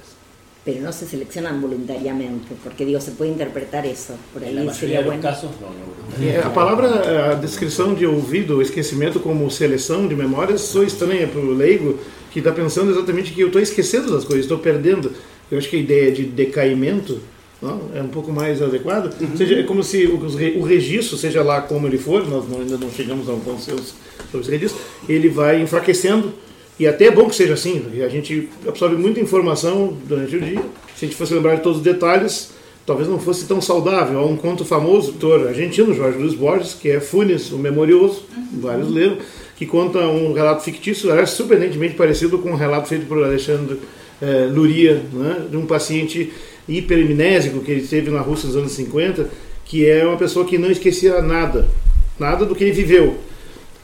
Pero 0.65 0.81
no 0.81 0.91
se 0.91 1.05
seleccionan 1.05 1.61
voluntariamente, 1.61 2.53
porque 2.63 2.85
digo, 2.85 2.99
se 2.99 3.11
puede 3.11 3.31
interpretar 3.31 3.85
eso. 3.85 4.15
Por 4.33 4.43
ahí 4.43 4.53
mayoría 4.53 5.01
de 5.01 5.09
los 5.09 5.17
casos, 5.19 5.51
no, 5.61 5.67
no 5.69 6.31
é, 6.31 6.39
A 6.43 6.49
palavra, 6.53 7.31
a 7.31 7.35
descrição 7.35 7.95
de 7.95 8.05
ouvido, 8.05 8.61
esquecimento 8.61 9.21
como 9.21 9.49
seleção 9.49 10.07
de 10.07 10.15
memórias, 10.15 10.61
sou 10.61 10.83
estranha 10.83 11.27
para 11.27 11.39
o 11.39 11.53
leigo, 11.53 11.97
que 12.31 12.39
está 12.39 12.51
pensando 12.51 12.91
exatamente 12.91 13.31
que 13.31 13.41
eu 13.41 13.47
estou 13.47 13.61
esquecendo 13.61 14.11
das 14.11 14.25
coisas, 14.25 14.45
estou 14.45 14.59
perdendo. 14.59 15.13
Eu 15.49 15.57
acho 15.57 15.69
que 15.69 15.77
a 15.77 15.79
ideia 15.79 16.11
de 16.11 16.23
decaimento 16.25 17.19
não, 17.61 17.89
é 17.93 18.01
um 18.01 18.07
pouco 18.07 18.31
mais 18.31 18.61
adequada. 18.61 19.11
Uhum. 19.19 19.31
Ou 19.31 19.37
seja, 19.37 19.55
é 19.55 19.63
como 19.63 19.83
se 19.83 20.05
o, 20.05 20.15
o, 20.59 20.63
registro, 20.63 21.17
seja 21.17 21.43
lá 21.43 21.61
como 21.61 21.87
ele 21.87 21.97
for, 21.97 22.25
nós 22.27 22.47
não, 22.47 22.59
ainda 22.59 22.77
não 22.77 22.89
chegamos 22.89 23.27
a 23.27 23.33
um 23.33 23.39
consenso 23.39 23.95
sobre 24.31 24.41
esse 24.41 24.51
registro, 24.51 24.81
ele 25.07 25.29
vai 25.29 25.61
enfraquecendo. 25.61 26.33
E 26.79 26.87
até 26.87 27.05
é 27.05 27.11
bom 27.11 27.27
que 27.27 27.35
seja 27.35 27.55
assim, 27.55 27.83
a 28.03 28.07
gente 28.07 28.47
absorve 28.65 28.95
muita 28.95 29.19
informação 29.19 29.97
durante 30.07 30.37
o 30.37 30.39
dia. 30.39 30.61
Se 30.95 31.05
a 31.05 31.07
gente 31.07 31.17
fosse 31.17 31.33
lembrar 31.33 31.55
de 31.55 31.61
todos 31.61 31.79
os 31.79 31.83
detalhes, 31.83 32.51
talvez 32.85 33.09
não 33.09 33.19
fosse 33.19 33.45
tão 33.45 33.59
saudável. 33.59 34.17
Há 34.17 34.25
um 34.25 34.37
conto 34.37 34.63
famoso 34.63 35.11
autor 35.11 35.49
argentino, 35.49 35.93
Jorge 35.93 36.17
Luiz 36.17 36.33
Borges, 36.33 36.73
que 36.73 36.89
é 36.89 37.01
Funes, 37.01 37.51
o 37.51 37.57
Memorioso, 37.57 38.23
vários 38.53 38.89
leram, 38.89 39.17
que 39.57 39.65
conta 39.65 39.99
um 39.99 40.31
relato 40.31 40.63
fictício, 40.63 41.11
aliás, 41.11 41.31
surpreendentemente 41.31 41.95
parecido 41.95 42.39
com 42.39 42.51
um 42.51 42.55
relato 42.55 42.87
feito 42.87 43.05
por 43.07 43.21
Alexandre 43.21 43.77
é, 44.21 44.45
Luria, 44.45 45.03
né, 45.11 45.47
de 45.51 45.57
um 45.57 45.65
paciente 45.65 46.31
hiperamnésico 46.67 47.59
que 47.59 47.71
ele 47.71 47.85
teve 47.85 48.09
na 48.09 48.21
Rússia 48.21 48.47
nos 48.47 48.55
anos 48.55 48.71
50, 48.71 49.29
que 49.65 49.85
é 49.85 50.05
uma 50.05 50.17
pessoa 50.17 50.45
que 50.45 50.57
não 50.57 50.71
esquecia 50.71 51.21
nada, 51.21 51.67
nada 52.17 52.45
do 52.45 52.55
que 52.55 52.63
ele 52.63 52.71
viveu. 52.71 53.17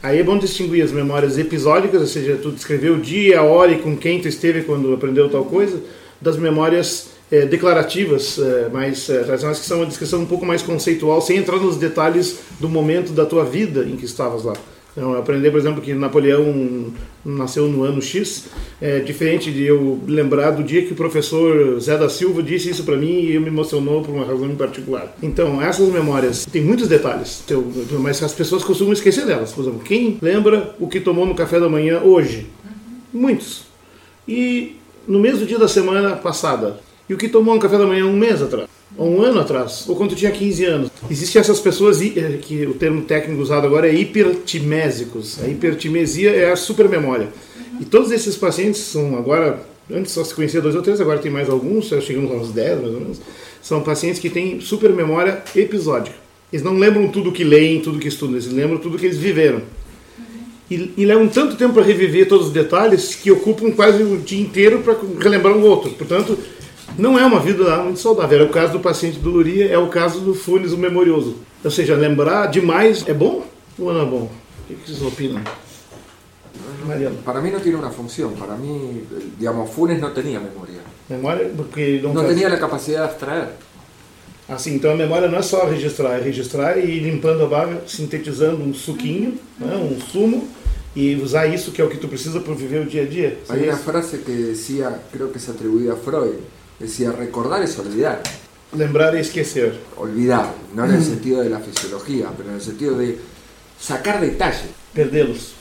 Aí 0.06 0.20
é 0.20 0.22
bom 0.22 0.38
distinguir 0.38 0.84
as 0.84 0.92
memórias 0.92 1.36
episódicas, 1.36 2.00
ou 2.00 2.06
seja, 2.06 2.38
tu 2.40 2.52
descreveu 2.52 2.94
o 2.94 3.00
dia, 3.00 3.40
a 3.40 3.42
hora 3.42 3.72
e 3.72 3.78
com 3.80 3.96
quem 3.96 4.20
tu 4.20 4.28
esteve 4.28 4.62
quando 4.62 4.94
aprendeu 4.94 5.28
tal 5.28 5.44
coisa, 5.44 5.82
das 6.20 6.36
memórias 6.36 7.08
é, 7.28 7.44
declarativas, 7.44 8.38
é, 8.38 8.68
mais 8.68 9.10
é, 9.10 9.24
tradicionais, 9.24 9.58
que 9.58 9.66
são 9.66 9.78
uma 9.78 9.86
descrição 9.86 10.20
um 10.20 10.24
pouco 10.26 10.46
mais 10.46 10.62
conceitual, 10.62 11.20
sem 11.20 11.38
entrar 11.38 11.56
nos 11.56 11.76
detalhes 11.76 12.38
do 12.60 12.68
momento 12.68 13.10
da 13.10 13.26
tua 13.26 13.44
vida 13.44 13.82
em 13.82 13.96
que 13.96 14.04
estavas 14.04 14.44
lá. 14.44 14.52
Então, 14.96 15.14
aprender, 15.14 15.50
por 15.50 15.60
exemplo, 15.60 15.82
que 15.82 15.92
Napoleão 15.92 16.86
nasceu 17.22 17.68
no 17.68 17.82
ano 17.82 18.00
X, 18.00 18.46
é 18.80 19.00
diferente 19.00 19.52
de 19.52 19.62
eu 19.62 20.00
lembrar 20.06 20.52
do 20.52 20.64
dia 20.64 20.86
que 20.86 20.94
o 20.94 20.96
professor 20.96 21.78
Zé 21.78 21.98
da 21.98 22.08
Silva 22.08 22.42
disse 22.42 22.70
isso 22.70 22.82
para 22.82 22.96
mim 22.96 23.20
e 23.20 23.34
eu 23.34 23.42
me 23.42 23.48
emocionou 23.48 24.00
por 24.00 24.14
uma 24.14 24.24
razão 24.24 24.46
em 24.46 24.56
particular. 24.56 25.14
Então, 25.22 25.60
essas 25.60 25.86
memórias 25.90 26.46
têm 26.46 26.62
muitos 26.62 26.88
detalhes, 26.88 27.44
mas 28.00 28.22
as 28.22 28.32
pessoas 28.32 28.64
costumam 28.64 28.94
esquecer 28.94 29.26
delas. 29.26 29.52
Por 29.52 29.62
exemplo, 29.62 29.80
quem 29.80 30.16
lembra 30.22 30.74
o 30.80 30.88
que 30.88 30.98
tomou 30.98 31.26
no 31.26 31.34
café 31.34 31.60
da 31.60 31.68
manhã 31.68 32.00
hoje? 32.00 32.46
Muitos. 33.12 33.64
E 34.26 34.76
no 35.06 35.18
mesmo 35.18 35.44
dia 35.44 35.58
da 35.58 35.68
semana 35.68 36.16
passada? 36.16 36.80
E 37.06 37.12
o 37.12 37.18
que 37.18 37.28
tomou 37.28 37.54
no 37.54 37.60
café 37.60 37.76
da 37.76 37.86
manhã 37.86 38.06
um 38.06 38.16
mês 38.16 38.40
atrás? 38.40 38.75
Um 38.98 39.20
ano 39.20 39.40
atrás? 39.40 39.84
Ou 39.88 39.96
quando 39.96 40.14
tinha 40.14 40.30
15 40.30 40.64
anos? 40.64 40.90
Existem 41.10 41.40
essas 41.40 41.60
pessoas, 41.60 42.00
eh, 42.00 42.38
que 42.40 42.66
o 42.66 42.74
termo 42.74 43.02
técnico 43.02 43.42
usado 43.42 43.66
agora 43.66 43.88
é 43.88 43.94
hipertimésicos. 43.94 45.42
A 45.42 45.48
hipertimesia 45.48 46.30
é 46.30 46.52
a 46.52 46.56
supermemória. 46.56 47.28
E 47.80 47.84
todos 47.84 48.10
esses 48.10 48.36
pacientes 48.36 48.80
são 48.80 49.16
agora, 49.16 49.60
antes 49.90 50.12
só 50.12 50.24
se 50.24 50.34
conhecia 50.34 50.60
dois 50.60 50.74
ou 50.74 50.82
três, 50.82 51.00
agora 51.00 51.18
tem 51.18 51.30
mais 51.30 51.48
alguns, 51.48 51.88
já 51.88 52.00
chegamos 52.00 52.30
a 52.30 52.34
uns 52.34 52.52
10 52.52 52.80
mais 52.80 52.94
ou 52.94 53.00
menos. 53.00 53.20
São 53.60 53.82
pacientes 53.82 54.20
que 54.20 54.30
têm 54.30 54.60
supermemória 54.60 55.42
episódica. 55.54 56.16
Eles 56.52 56.64
não 56.64 56.78
lembram 56.78 57.08
tudo 57.08 57.32
que 57.32 57.42
leem, 57.42 57.80
tudo 57.80 57.98
que 57.98 58.08
estudam, 58.08 58.36
eles 58.36 58.46
lembram 58.46 58.78
tudo 58.78 58.96
que 58.96 59.06
eles 59.06 59.18
viveram. 59.18 59.62
E, 60.70 60.92
e 60.96 61.04
levam 61.04 61.28
tanto 61.28 61.56
tempo 61.56 61.74
para 61.74 61.84
reviver 61.84 62.28
todos 62.28 62.46
os 62.48 62.52
detalhes 62.52 63.14
que 63.14 63.30
ocupam 63.30 63.70
quase 63.70 64.02
o 64.02 64.18
dia 64.18 64.40
inteiro 64.40 64.80
para 64.80 64.96
relembrar 65.20 65.56
um 65.56 65.62
outro. 65.62 65.90
Portanto, 65.90 66.38
não 66.98 67.18
é 67.18 67.24
uma 67.24 67.40
vida 67.40 67.76
muito 67.82 68.00
saudável. 68.00 68.38
Era 68.38 68.46
o 68.46 68.52
caso 68.52 68.72
do 68.72 68.80
paciente 68.80 69.18
do 69.18 69.30
Luria, 69.30 69.66
é 69.66 69.78
o 69.78 69.88
caso 69.88 70.20
do 70.20 70.34
Funes, 70.34 70.72
o 70.72 70.78
memorioso. 70.78 71.36
Ou 71.64 71.70
seja, 71.70 71.94
lembrar 71.94 72.46
demais 72.46 73.04
é 73.06 73.14
bom 73.14 73.44
ou 73.78 73.92
não 73.92 74.02
é 74.02 74.04
bom? 74.04 74.30
O 74.68 74.74
que 74.74 74.86
vocês 74.86 75.02
opinam? 75.02 75.42
Mariano. 76.86 77.16
Para 77.24 77.40
mí 77.40 77.50
no 77.50 77.60
tiene 77.60 77.78
una 77.78 77.90
función. 77.90 78.34
Para 78.34 78.56
mí, 78.56 79.04
digamos, 79.38 79.70
Funes 79.70 80.00
no 80.00 80.12
tenía 80.12 80.40
memoria. 80.40 80.80
Memória 81.08 81.50
porque 81.56 82.00
não, 82.02 82.14
não 82.14 82.24
faz... 82.24 82.36
tinha 82.36 82.48
a 82.48 82.58
capacidade 82.58 83.08
de 83.08 83.10
abstrair. 83.10 83.48
Assim, 84.48 84.76
então 84.76 84.92
a 84.92 84.94
memória 84.94 85.28
não 85.28 85.38
é 85.38 85.42
só 85.42 85.66
registrar, 85.66 86.18
é 86.18 86.22
registrar 86.22 86.78
e 86.78 86.84
ir 86.84 87.00
limpando 87.00 87.42
a 87.42 87.46
vaga, 87.48 87.82
sintetizando 87.86 88.62
um 88.62 88.72
suquinho, 88.72 89.36
né, 89.58 89.74
um 89.74 90.00
sumo, 90.00 90.46
e 90.94 91.16
usar 91.16 91.48
isso 91.48 91.72
que 91.72 91.82
é 91.82 91.84
o 91.84 91.88
que 91.88 91.96
tu 91.96 92.06
precisa 92.06 92.38
para 92.38 92.54
viver 92.54 92.82
o 92.82 92.86
dia 92.86 93.02
a 93.02 93.06
dia. 93.06 93.38
Hay 93.48 93.68
uma 93.68 93.76
frase 93.76 94.18
que 94.18 94.30
decía, 94.30 95.00
creo 95.12 95.32
que 95.32 95.40
se 95.40 95.50
atribuía 95.50 95.94
a 95.94 95.96
Freud, 95.96 96.38
decía 96.78 97.12
recordar 97.12 97.62
es 97.62 97.78
olvidar. 97.78 98.22
Lembrar 98.76 99.14
y 99.16 99.20
esquecer. 99.20 99.78
Olvidar, 99.96 100.52
no 100.74 100.84
en 100.84 100.94
el 100.94 101.04
sentido 101.04 101.42
de 101.42 101.50
la 101.50 101.60
fisiología, 101.60 102.30
pero 102.36 102.50
en 102.50 102.56
el 102.56 102.62
sentido 102.62 102.98
de 102.98 103.18
sacar 103.80 104.20
detalle. 104.20 104.68
Perderlos. 104.92 105.54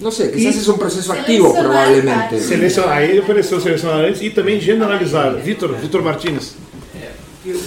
No 0.00 0.10
sé, 0.10 0.30
quizás 0.30 0.56
es 0.56 0.68
un 0.68 0.78
proceso 0.78 1.12
activo 1.12 1.54
probablemente. 1.54 2.38
Selecionar, 2.40 2.98
aí 2.98 3.18
apareceu 3.18 3.58
selecionar 3.60 4.04
antes 4.04 4.20
e 4.20 4.28
também 4.28 4.60
generalizar. 4.60 5.34
Vitor, 5.36 5.74
Vitor 5.76 6.02
Martins. 6.02 6.54
É, 6.94 7.12
eu, 7.46 7.58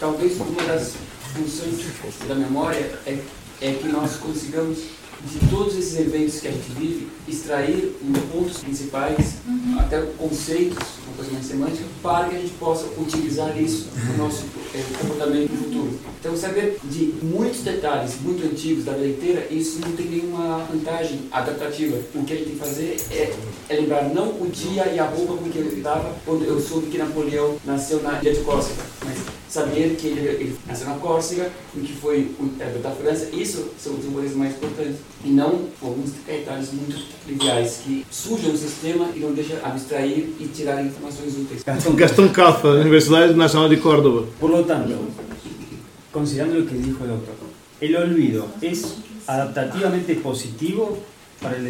talvez 0.00 0.36
uma 0.40 0.62
das 0.64 0.94
funções 1.32 1.78
da 2.26 2.34
memória 2.34 2.90
é, 3.06 3.18
é 3.60 3.72
que 3.72 3.86
nós 3.86 4.16
consigamos 4.16 4.78
de 5.24 5.48
todos 5.48 5.76
esses 5.76 5.98
eventos 5.98 6.40
que 6.40 6.48
a 6.48 6.50
gente 6.50 6.70
vive, 6.78 7.08
extrair 7.26 7.94
pontos 8.34 8.58
principais, 8.58 9.34
uhum. 9.46 9.78
até 9.78 10.00
conceitos, 10.18 10.78
uma 11.06 11.16
coisa 11.16 11.32
mais 11.32 11.46
semântica, 11.46 11.84
para 12.02 12.28
que 12.28 12.36
a 12.36 12.38
gente 12.38 12.52
possa 12.54 12.86
utilizar 12.98 13.56
isso 13.60 13.88
no 14.08 14.24
nosso 14.24 14.44
é, 14.74 14.82
comportamento 14.98 15.50
no 15.52 15.58
futuro. 15.58 15.98
Então, 16.20 16.36
saber 16.36 16.78
de 16.84 17.14
muitos 17.22 17.60
detalhes 17.60 18.20
muito 18.20 18.44
antigos 18.44 18.84
da 18.84 18.92
vida 18.92 19.08
inteira, 19.08 19.46
isso 19.50 19.78
não 19.80 19.92
tem 19.92 20.06
nenhuma 20.06 20.58
vantagem 20.70 21.20
adaptativa. 21.30 21.98
O 22.14 22.24
que 22.24 22.32
a 22.32 22.36
gente 22.36 22.46
tem 22.46 22.54
que 22.54 22.60
fazer 22.60 22.96
é, 23.10 23.32
é 23.68 23.76
lembrar 23.76 24.08
não 24.08 24.28
o 24.40 24.48
dia 24.50 24.86
e 24.92 24.98
a 24.98 25.04
roupa 25.04 25.34
com 25.34 25.50
que 25.50 25.58
ele 25.58 25.76
estava 25.76 26.14
quando 26.24 26.44
eu 26.44 26.60
soube 26.60 26.88
que 26.88 26.98
Napoleão 26.98 27.56
nasceu 27.64 28.02
na 28.02 28.20
ilha 28.20 28.34
de 28.34 28.40
Córcega, 28.40 28.82
mas 29.04 29.18
saber 29.54 29.96
que 29.96 30.08
ele, 30.08 30.26
ele 30.26 30.56
nasceu 30.66 30.88
na 30.88 30.96
Córcega 30.96 31.48
e 31.76 31.80
que 31.80 31.92
foi 31.92 32.34
o 32.40 32.44
imperador 32.46 32.82
da 32.82 32.90
França, 32.90 33.28
isso 33.32 33.70
são 33.78 33.94
os 33.94 34.02
simbolismos 34.02 34.38
mais 34.38 34.54
importantes. 34.56 34.96
E 35.24 35.28
não 35.28 35.68
alguns 35.80 36.10
detalhes 36.26 36.72
muito 36.72 36.96
triviais 37.24 37.80
que 37.84 38.04
sujam 38.10 38.52
o 38.52 38.56
sistema 38.56 39.06
y 39.14 39.20
no 39.20 39.32
deixam 39.32 39.58
abstrair 39.62 40.34
y 40.40 40.46
tirar 40.48 40.84
informaciones 40.84 41.36
úteis. 41.36 41.62
Gastón, 41.64 41.94
Gastón 41.94 42.28
Calfa, 42.30 42.68
Universidad 42.68 43.30
Nacional 43.36 43.70
de 43.70 43.78
Córdoba. 43.78 44.26
Por 44.40 44.50
lo 44.50 44.64
tanto, 44.64 44.98
considerando 46.12 46.58
lo 46.58 46.66
que 46.66 46.74
dijo 46.74 47.04
el 47.04 47.10
doctor, 47.10 47.34
el 47.80 47.96
olvido 47.96 48.48
es 48.60 48.96
adaptativamente 49.28 50.16
positivo 50.16 50.98
para 51.40 51.56
el 51.56 51.64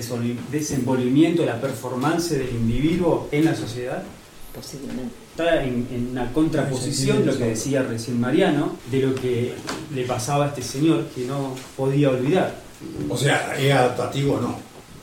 desenvolvimiento, 0.51 1.45
la 1.45 1.61
performance 1.61 2.31
del 2.31 2.49
individuo 2.49 3.29
en 3.31 3.45
la 3.45 3.55
sociedad? 3.55 4.03
Posiblemente. 4.55 5.24
Está 5.35 5.65
en, 5.65 5.89
en 5.91 6.11
una 6.13 6.33
contraposición, 6.33 7.27
lo 7.27 7.37
que 7.37 7.47
decía 7.47 7.83
recién 7.83 8.21
Mariano, 8.21 8.77
de 8.89 9.01
lo 9.01 9.17
que 9.17 9.53
le 9.93 10.05
pasaba 10.05 10.45
a 10.45 10.49
este 10.51 10.63
señor 10.63 11.07
que 11.13 11.23
no 11.23 11.57
podía 11.77 12.11
olvidar. 12.11 12.55
O 13.09 13.17
sea, 13.17 13.53
¿es 13.59 13.73
adaptativo 13.73 14.35
o 14.35 14.41
no? 14.41 14.57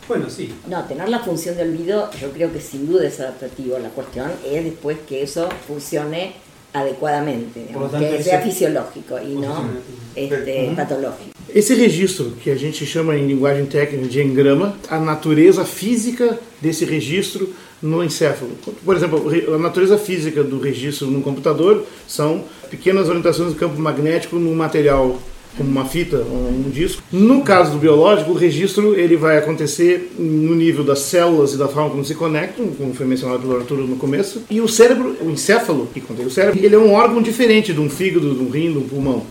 Bueno, 0.07 0.29
sí. 0.29 0.53
No, 0.69 0.85
tener 0.85 1.09
la 1.09 1.19
función 1.19 1.57
de 1.57 1.63
olvido 1.63 2.09
yo 2.13 2.31
creo 2.31 2.49
que 2.53 2.61
sin 2.61 2.89
duda 2.89 3.09
es 3.09 3.19
adaptativo. 3.19 3.77
La 3.77 3.89
cuestión 3.89 4.31
es 4.45 4.63
después 4.63 4.99
que 5.05 5.21
eso 5.21 5.49
funcione 5.67 6.35
adequadamente, 6.73 7.67
que 7.99 8.23
sea 8.23 8.41
fisiológico 8.41 9.19
y 9.19 9.35
no 9.35 9.69
este, 10.15 10.73
patológico. 10.75 11.31
Esse 11.53 11.75
registro, 11.75 12.31
que 12.41 12.49
a 12.49 12.55
gente 12.55 12.85
chama 12.85 13.17
em 13.17 13.27
linguagem 13.27 13.65
técnica 13.65 14.07
de 14.07 14.21
engrama, 14.21 14.75
a 14.89 14.97
natureza 14.99 15.65
física 15.65 16.39
desse 16.61 16.85
registro 16.85 17.49
no 17.81 18.03
encéfalo. 18.03 18.51
Por 18.85 18.95
exemplo, 18.95 19.29
a 19.53 19.57
natureza 19.57 19.97
física 19.97 20.43
do 20.43 20.59
registro 20.59 21.07
no 21.07 21.21
computador 21.21 21.85
são 22.07 22.45
pequenas 22.69 23.09
orientações 23.09 23.49
do 23.53 23.59
campo 23.59 23.79
magnético 23.79 24.37
no 24.37 24.55
material 24.55 25.19
como 25.57 25.69
uma 25.69 25.85
fita, 25.85 26.17
um 26.17 26.69
disco. 26.69 27.01
No 27.11 27.41
caso 27.41 27.71
do 27.71 27.77
biológico, 27.77 28.31
o 28.31 28.35
registro 28.35 28.97
ele 28.97 29.15
vai 29.15 29.37
acontecer 29.37 30.13
no 30.17 30.55
nível 30.55 30.83
das 30.83 30.99
células 30.99 31.53
e 31.53 31.57
da 31.57 31.67
forma 31.67 31.89
como 31.89 32.05
se 32.05 32.15
conectam, 32.15 32.67
como 32.67 32.93
foi 32.93 33.05
mencionado 33.05 33.41
pelo 33.41 33.57
Arthur 33.57 33.77
no 33.79 33.95
começo. 33.97 34.43
E 34.49 34.61
o 34.61 34.67
cérebro, 34.67 35.15
o 35.21 35.29
encéfalo, 35.29 35.87
que 35.93 36.01
contém 36.01 36.25
o 36.25 36.31
cérebro, 36.31 36.59
ele 36.63 36.75
é 36.75 36.79
um 36.79 36.93
órgão 36.93 37.21
diferente 37.21 37.73
de 37.73 37.79
um 37.79 37.89
fígado, 37.89 38.33
de 38.33 38.41
um 38.41 38.49
rim, 38.49 38.71
de 38.71 38.77
um 38.77 38.87
pulmão. 38.87 39.23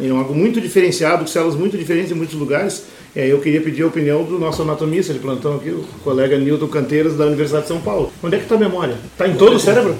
é 0.00 0.08
algo 0.10 0.34
muito 0.34 0.60
diferenciado, 0.60 1.28
células 1.28 1.56
muito 1.56 1.76
diferentes 1.76 2.10
em 2.10 2.14
muitos 2.14 2.36
lugares. 2.36 2.84
É, 3.16 3.30
eu 3.30 3.40
queria 3.40 3.60
pedir 3.60 3.82
a 3.82 3.86
opinião 3.86 4.24
do 4.24 4.38
nosso 4.38 4.62
anatomista 4.62 5.12
de 5.12 5.20
plantão 5.20 5.56
aqui, 5.56 5.70
o 5.70 5.84
colega 6.02 6.36
Newton 6.36 6.66
Canteiras, 6.66 7.16
da 7.16 7.26
Universidade 7.26 7.64
de 7.64 7.68
São 7.68 7.80
Paulo. 7.80 8.12
Onde 8.22 8.34
é 8.34 8.38
que 8.38 8.44
está 8.44 8.56
a 8.56 8.58
memória? 8.58 8.96
Está 9.12 9.28
em 9.28 9.34
todo 9.34 9.54
o 9.54 9.60
cérebro? 9.60 9.94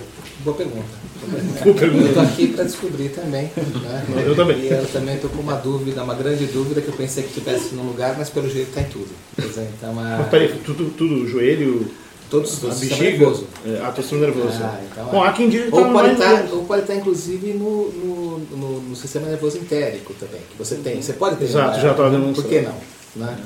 Boa 0.44 0.56
pergunta. 0.56 1.03
Boa 1.64 1.76
pergunta. 1.76 2.04
Eu 2.04 2.08
estou 2.08 2.22
aqui 2.22 2.46
para 2.48 2.64
descobrir 2.64 3.08
também. 3.10 3.50
Né? 3.56 4.24
Eu 4.26 4.36
também. 4.36 4.58
E 4.60 4.68
eu 4.68 4.86
também 4.86 5.14
estou 5.16 5.30
com 5.30 5.40
uma 5.40 5.54
dúvida, 5.54 6.02
uma 6.02 6.14
grande 6.14 6.46
dúvida 6.46 6.80
que 6.80 6.88
eu 6.88 6.94
pensei 6.94 7.24
que 7.24 7.34
tivesse 7.34 7.74
num 7.74 7.84
lugar, 7.84 8.14
mas 8.16 8.30
pelo 8.30 8.48
jeito 8.48 8.68
está 8.68 8.80
em 8.80 8.84
tudo. 8.84 9.10
Dizer, 9.38 9.68
então, 9.76 9.90
a... 9.98 10.18
Mas 10.18 10.28
peraí, 10.28 10.48
tudo, 10.64 10.90
tudo, 10.90 11.26
joelho, 11.28 11.90
todos 12.30 12.50
a 12.64 12.68
o 12.68 12.72
sistema 12.72 13.02
bexiga, 13.02 13.18
nervoso. 13.18 13.46
é, 13.66 13.80
ah, 13.82 13.92
sistema 13.94 14.20
nervoso. 14.20 14.58
Ah, 14.62 14.80
então, 14.90 15.06
Bom, 15.06 15.24
é. 15.24 15.28
há 15.28 15.32
quem 15.32 15.48
diga 15.48 15.64
que 15.64 15.74
ou, 15.74 15.82
tá 15.82 15.90
pode 15.92 16.08
mais 16.08 16.12
estar, 16.12 16.54
ou 16.54 16.64
pode 16.64 16.82
estar, 16.82 16.94
inclusive, 16.96 17.52
no, 17.52 17.92
no, 17.92 18.38
no, 18.38 18.80
no 18.80 18.96
sistema 18.96 19.28
nervoso 19.28 19.58
entérico 19.58 20.14
também, 20.14 20.40
que 20.50 20.58
você 20.58 20.76
tem. 20.76 21.00
Você 21.00 21.12
pode 21.12 21.36
ter. 21.36 21.44
Exato, 21.44 21.76
né? 21.76 21.82
já 21.82 21.90
estava 21.90 22.10
Por 22.10 22.18
que 22.18 22.20
demonstrando. 22.20 22.68
não? 22.68 22.94
Né? 23.26 23.36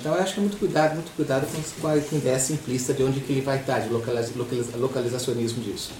Então, 0.00 0.14
eu 0.14 0.22
acho 0.22 0.34
que 0.34 0.40
é 0.40 0.42
muito 0.42 0.56
cuidado, 0.56 0.94
muito 0.94 1.12
cuidado 1.14 1.46
com, 1.46 1.88
a, 1.88 1.90
com 1.92 2.14
a 2.14 2.16
ideia 2.18 2.38
simplista 2.38 2.94
de 2.94 3.02
onde 3.02 3.20
que 3.20 3.32
ele 3.32 3.42
vai 3.42 3.58
estar, 3.58 3.80
de 3.80 3.90
localiza, 3.90 4.32
localizacionismo 4.76 5.62
disso. 5.62 5.92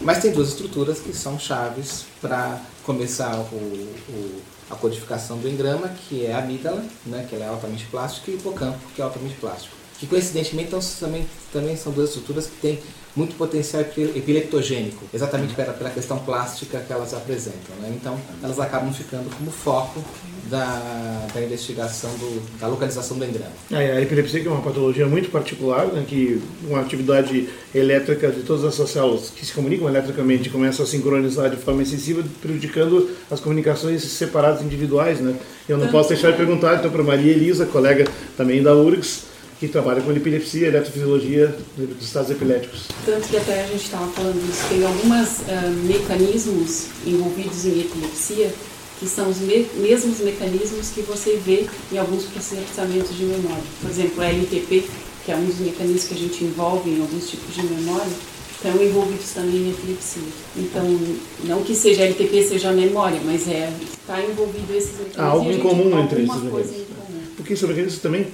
Mas 0.00 0.18
tem 0.18 0.32
duas 0.32 0.48
estruturas 0.48 1.00
que 1.00 1.12
são 1.12 1.38
chaves 1.38 2.04
para 2.20 2.60
começar 2.84 3.36
o, 3.36 3.42
o, 3.42 4.42
a 4.70 4.76
codificação 4.76 5.38
do 5.38 5.48
engrama, 5.48 5.88
que 5.88 6.24
é 6.24 6.32
a 6.32 6.38
amígdala, 6.38 6.84
né, 7.04 7.26
que 7.28 7.34
é 7.34 7.46
altamente 7.46 7.86
plástica, 7.86 8.30
e 8.30 8.34
o 8.34 8.38
hipocampo, 8.38 8.78
que 8.94 9.00
é 9.00 9.04
altamente 9.04 9.34
plástico. 9.36 9.77
Que 9.98 10.06
coincidentemente 10.06 10.68
então, 10.68 10.80
também, 11.00 11.26
também 11.52 11.76
são 11.76 11.92
duas 11.92 12.10
estruturas 12.10 12.46
que 12.46 12.56
têm 12.60 12.78
muito 13.16 13.34
potencial 13.34 13.82
epi- 13.82 14.12
epileptogênico, 14.14 15.04
exatamente 15.12 15.54
pela, 15.54 15.72
pela 15.72 15.90
questão 15.90 16.18
plástica 16.20 16.78
que 16.78 16.92
elas 16.92 17.12
apresentam. 17.12 17.74
Né? 17.80 17.92
Então, 18.00 18.16
elas 18.42 18.60
acabam 18.60 18.92
ficando 18.92 19.28
como 19.36 19.50
foco 19.50 20.04
da, 20.48 21.26
da 21.34 21.42
investigação, 21.42 22.10
do, 22.12 22.58
da 22.60 22.68
localização 22.68 23.18
do 23.18 23.24
engrama. 23.24 23.50
É, 23.72 23.96
a 23.96 24.00
epilepsia 24.00 24.40
que 24.40 24.46
é 24.46 24.50
uma 24.50 24.62
patologia 24.62 25.06
muito 25.06 25.30
particular, 25.30 25.86
né, 25.88 26.04
que 26.06 26.40
uma 26.62 26.80
atividade 26.80 27.48
elétrica 27.74 28.30
de 28.30 28.42
todas 28.42 28.64
essas 28.72 28.90
células 28.90 29.30
que 29.34 29.44
se 29.44 29.52
comunicam 29.52 29.88
eletricamente 29.88 30.48
começa 30.48 30.84
a 30.84 30.86
sincronizar 30.86 31.50
de 31.50 31.56
forma 31.56 31.82
excessiva, 31.82 32.22
prejudicando 32.40 33.10
as 33.28 33.40
comunicações 33.40 34.04
separadas 34.04 34.62
individuais. 34.62 35.18
Né? 35.20 35.34
Eu 35.68 35.76
não 35.76 35.88
posso 35.88 36.10
deixar 36.10 36.30
de 36.30 36.36
perguntar 36.36 36.76
então 36.78 36.90
para 36.90 37.02
Maria 37.02 37.32
Elisa, 37.32 37.66
colega 37.66 38.06
também 38.36 38.62
da 38.62 38.74
URGS, 38.76 39.26
que 39.58 39.68
trabalha 39.68 40.00
com 40.00 40.12
epilepsia, 40.12 40.68
eletrofisiologia 40.68 41.54
dos 41.76 42.04
estados 42.04 42.30
epiléticos. 42.30 42.88
Tanto 43.04 43.28
que 43.28 43.36
até 43.36 43.64
a 43.64 43.66
gente 43.66 43.84
estava 43.84 44.06
falando 44.12 44.40
disso, 44.46 44.62
tem 44.68 44.84
alguns 44.84 45.40
mecanismos 45.86 46.86
envolvidos 47.06 47.64
em 47.66 47.80
epilepsia 47.80 48.52
que 49.00 49.06
são 49.06 49.28
os 49.30 49.38
me 49.38 49.64
mesmos 49.76 50.18
mecanismos 50.18 50.90
que 50.90 51.02
você 51.02 51.40
vê 51.44 51.66
em 51.92 51.98
alguns 51.98 52.24
processamentos 52.24 53.16
de 53.16 53.24
memória. 53.24 53.62
Por 53.80 53.90
exemplo, 53.90 54.22
a 54.22 54.26
LTP, 54.26 54.84
que 55.24 55.30
é 55.32 55.36
um 55.36 55.44
dos 55.44 55.58
mecanismos 55.60 56.04
que 56.04 56.14
a 56.14 56.16
gente 56.16 56.44
envolve 56.44 56.90
em 56.90 57.00
alguns 57.00 57.30
tipos 57.30 57.54
de 57.54 57.62
memória, 57.62 58.10
estão 58.52 58.82
envolvidos 58.82 59.30
também 59.30 59.56
em 59.56 59.70
epilepsia. 59.70 60.22
Então, 60.56 61.00
não 61.44 61.62
que 61.62 61.76
seja 61.76 62.02
LTP 62.02 62.42
seja 62.42 62.70
a 62.70 62.72
memória, 62.72 63.20
mas 63.24 63.46
é 63.46 63.72
está 63.92 64.20
envolvido 64.20 64.74
esses 64.74 64.92
mecanismos. 64.98 65.18
Há 65.18 65.26
algo 65.26 65.50
e 65.50 65.54
em 65.54 65.60
comum 65.60 66.00
entre 66.00 66.22
esses 66.22 66.42
mecanismos. 66.42 66.86
comum. 66.88 67.22
Porque 67.36 67.52
esses 67.52 67.68
mecanismos 67.68 68.02
também 68.02 68.26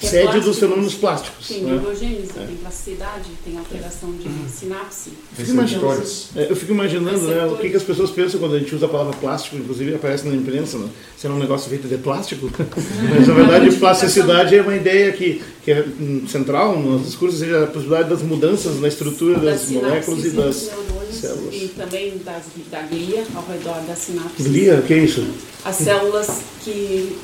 é 0.00 0.06
cede 0.06 0.22
plástico, 0.22 0.46
dos 0.46 0.58
fenômenos 0.58 0.94
plásticos. 0.94 1.48
Tem 1.48 1.62
né? 1.62 1.72
neurogênese, 1.72 2.30
É. 2.36 2.46
tem 2.46 2.56
plasticidade, 2.56 3.30
tem 3.44 3.58
alteração 3.58 4.12
de 4.12 4.28
sinapse. 4.50 5.10
Fico 5.34 5.50
imaginando, 5.50 6.02
é, 6.36 6.50
eu 6.50 6.56
fico 6.56 6.72
imaginando 6.72 7.20
né, 7.26 7.46
o 7.46 7.56
que, 7.56 7.68
que 7.70 7.76
as 7.76 7.82
pessoas 7.82 8.10
pensam 8.10 8.38
quando 8.38 8.54
a 8.54 8.58
gente 8.58 8.74
usa 8.74 8.86
a 8.86 8.88
palavra 8.88 9.16
plástico, 9.16 9.56
inclusive 9.56 9.94
aparece 9.94 10.28
na 10.28 10.34
imprensa, 10.34 10.78
né? 10.78 10.88
Será 11.16 11.34
um 11.34 11.38
negócio 11.38 11.68
feito 11.68 11.88
de 11.88 11.98
plástico? 11.98 12.48
Mas 13.10 13.26
na 13.26 13.34
verdade, 13.34 13.74
plasticidade 13.76 14.54
é 14.54 14.62
uma 14.62 14.76
ideia 14.76 15.10
que, 15.12 15.42
que 15.64 15.72
é 15.72 15.84
hum, 16.00 16.24
central 16.28 16.78
nos 16.78 17.04
discursos, 17.04 17.40
seja 17.40 17.64
a 17.64 17.66
possibilidade 17.66 18.08
das 18.08 18.22
mudanças 18.22 18.80
na 18.80 18.86
estrutura 18.88 19.38
das, 19.38 19.62
Das 19.62 19.70
moléculas 19.70 20.24
e 20.24 20.30
das 20.30 20.56
sinapses, 20.56 20.68
neurônios 20.68 20.97
células. 21.20 21.54
E 21.54 21.68
também 21.68 22.18
das, 22.18 22.44
da 22.70 22.82
glia 22.82 23.26
ao 23.34 23.44
redor 23.46 23.80
da 23.86 23.94
sinapse. 23.94 24.42
Glia, 24.42 24.78
o 24.78 24.82
que 24.82 24.94
é 24.94 24.98
isso? 24.98 25.26
As 25.64 25.76
células 25.76 26.28
que 26.64 27.16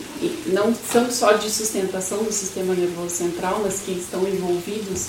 não 0.47 0.75
são 0.75 1.11
só 1.11 1.33
de 1.33 1.51
sustentação 1.51 2.23
do 2.23 2.33
sistema 2.33 2.75
nervoso 2.75 3.15
central, 3.15 3.61
mas 3.63 3.81
que 3.81 3.93
estão 3.93 4.27
envolvidos 4.27 5.09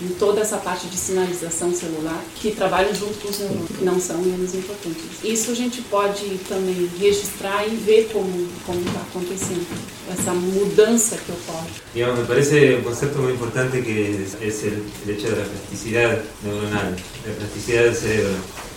em 0.00 0.08
toda 0.08 0.40
essa 0.40 0.56
parte 0.58 0.86
de 0.86 0.96
sinalização 0.96 1.74
celular, 1.74 2.22
que 2.36 2.52
trabalham 2.52 2.94
junto 2.94 3.18
com 3.20 3.28
os 3.28 3.38
neurônios, 3.38 3.68
que 3.76 3.84
não 3.84 4.00
são 4.00 4.18
menos 4.18 4.54
importantes. 4.54 5.04
Isso 5.24 5.50
a 5.50 5.54
gente 5.54 5.82
pode 5.82 6.38
também 6.48 6.88
registrar 6.98 7.66
e 7.66 7.74
ver 7.76 8.10
como 8.12 8.48
está 8.80 9.00
acontecendo, 9.00 9.66
essa 10.10 10.32
mudança 10.32 11.16
que 11.16 11.32
ocorre. 11.32 11.68
Me 11.94 12.24
parece 12.24 12.76
un 12.76 12.82
concepto 12.82 13.18
muy 13.18 13.32
importante 13.32 13.82
que 13.82 14.22
es, 14.22 14.34
es 14.40 14.64
el, 14.64 14.82
el 15.04 15.10
hecho 15.10 15.28
neuronal, 16.42 16.96
la 17.26 17.34
plasticidad 17.34 17.84
del 17.84 17.94
cerebro. 17.94 18.67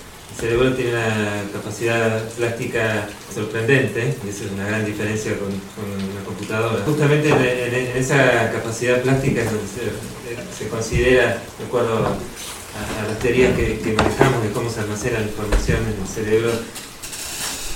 El 0.41 0.47
cerebro 0.49 0.73
tiene 0.73 0.93
una 0.93 1.43
capacidad 1.54 2.27
plástica 2.30 3.08
sorprendente, 3.32 4.15
y 4.25 4.30
esa 4.30 4.45
es 4.45 4.51
una 4.51 4.65
gran 4.65 4.84
diferencia 4.84 5.38
con, 5.38 5.49
con 5.49 5.86
una 5.86 6.23
computadora. 6.25 6.84
Justamente 6.84 7.30
en, 7.30 7.95
esa 7.95 8.51
capacidad 8.51 9.04
plástica 9.04 9.43
se, 9.43 10.63
se 10.63 10.67
considera, 10.67 11.43
de 11.60 11.65
acuerdo 11.67 12.08
a, 12.08 13.08
las 13.08 13.19
teorías 13.19 13.56
que, 13.56 13.93
manejamos 13.95 14.41
de 14.41 14.49
cómo 14.49 14.67
se 14.71 14.80
almacena 14.80 15.19
la 15.19 15.25
información 15.27 15.77
en 15.77 16.01
el 16.01 16.08
cerebro, 16.08 16.49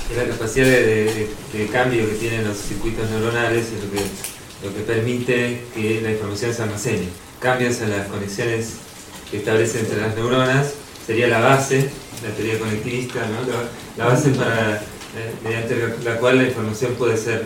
es 0.10 0.17
la 0.17 0.28
capacidad 0.28 0.65
de 0.65 1.69
cambio 1.71 2.10
que 2.10 2.15
tienen 2.15 2.47
los 2.47 2.58
circuitos 2.58 3.08
neuronales, 3.12 3.65
es 3.65 3.84
lo 3.84 3.91
que, 3.91 4.01
lo 4.67 4.75
que 4.75 4.82
permite 4.82 5.62
que 5.75 6.01
la 6.01 6.13
información 6.13 6.51
se 6.51 6.63
almacene. 6.63 7.10
Cambios 7.39 7.80
en 7.82 7.91
las 7.91 8.08
conexiones 8.08 8.78
que 9.30 9.38
establecen 9.38 9.82
entre 9.82 10.01
las 10.01 10.15
neuronas 10.15 10.73
sería 11.05 11.27
la 11.27 11.39
base, 11.39 11.89
la 12.23 12.29
teoría 12.35 12.59
conectivista, 12.59 13.19
¿no? 13.27 13.47
la, 13.51 13.69
la 13.97 14.13
base 14.13 14.29
para, 14.31 14.77
eh, 14.77 15.33
mediante 15.43 15.75
la, 16.03 16.17
cual 16.17 16.37
la 16.37 16.43
información 16.43 16.93
puede 16.95 17.17
ser 17.17 17.45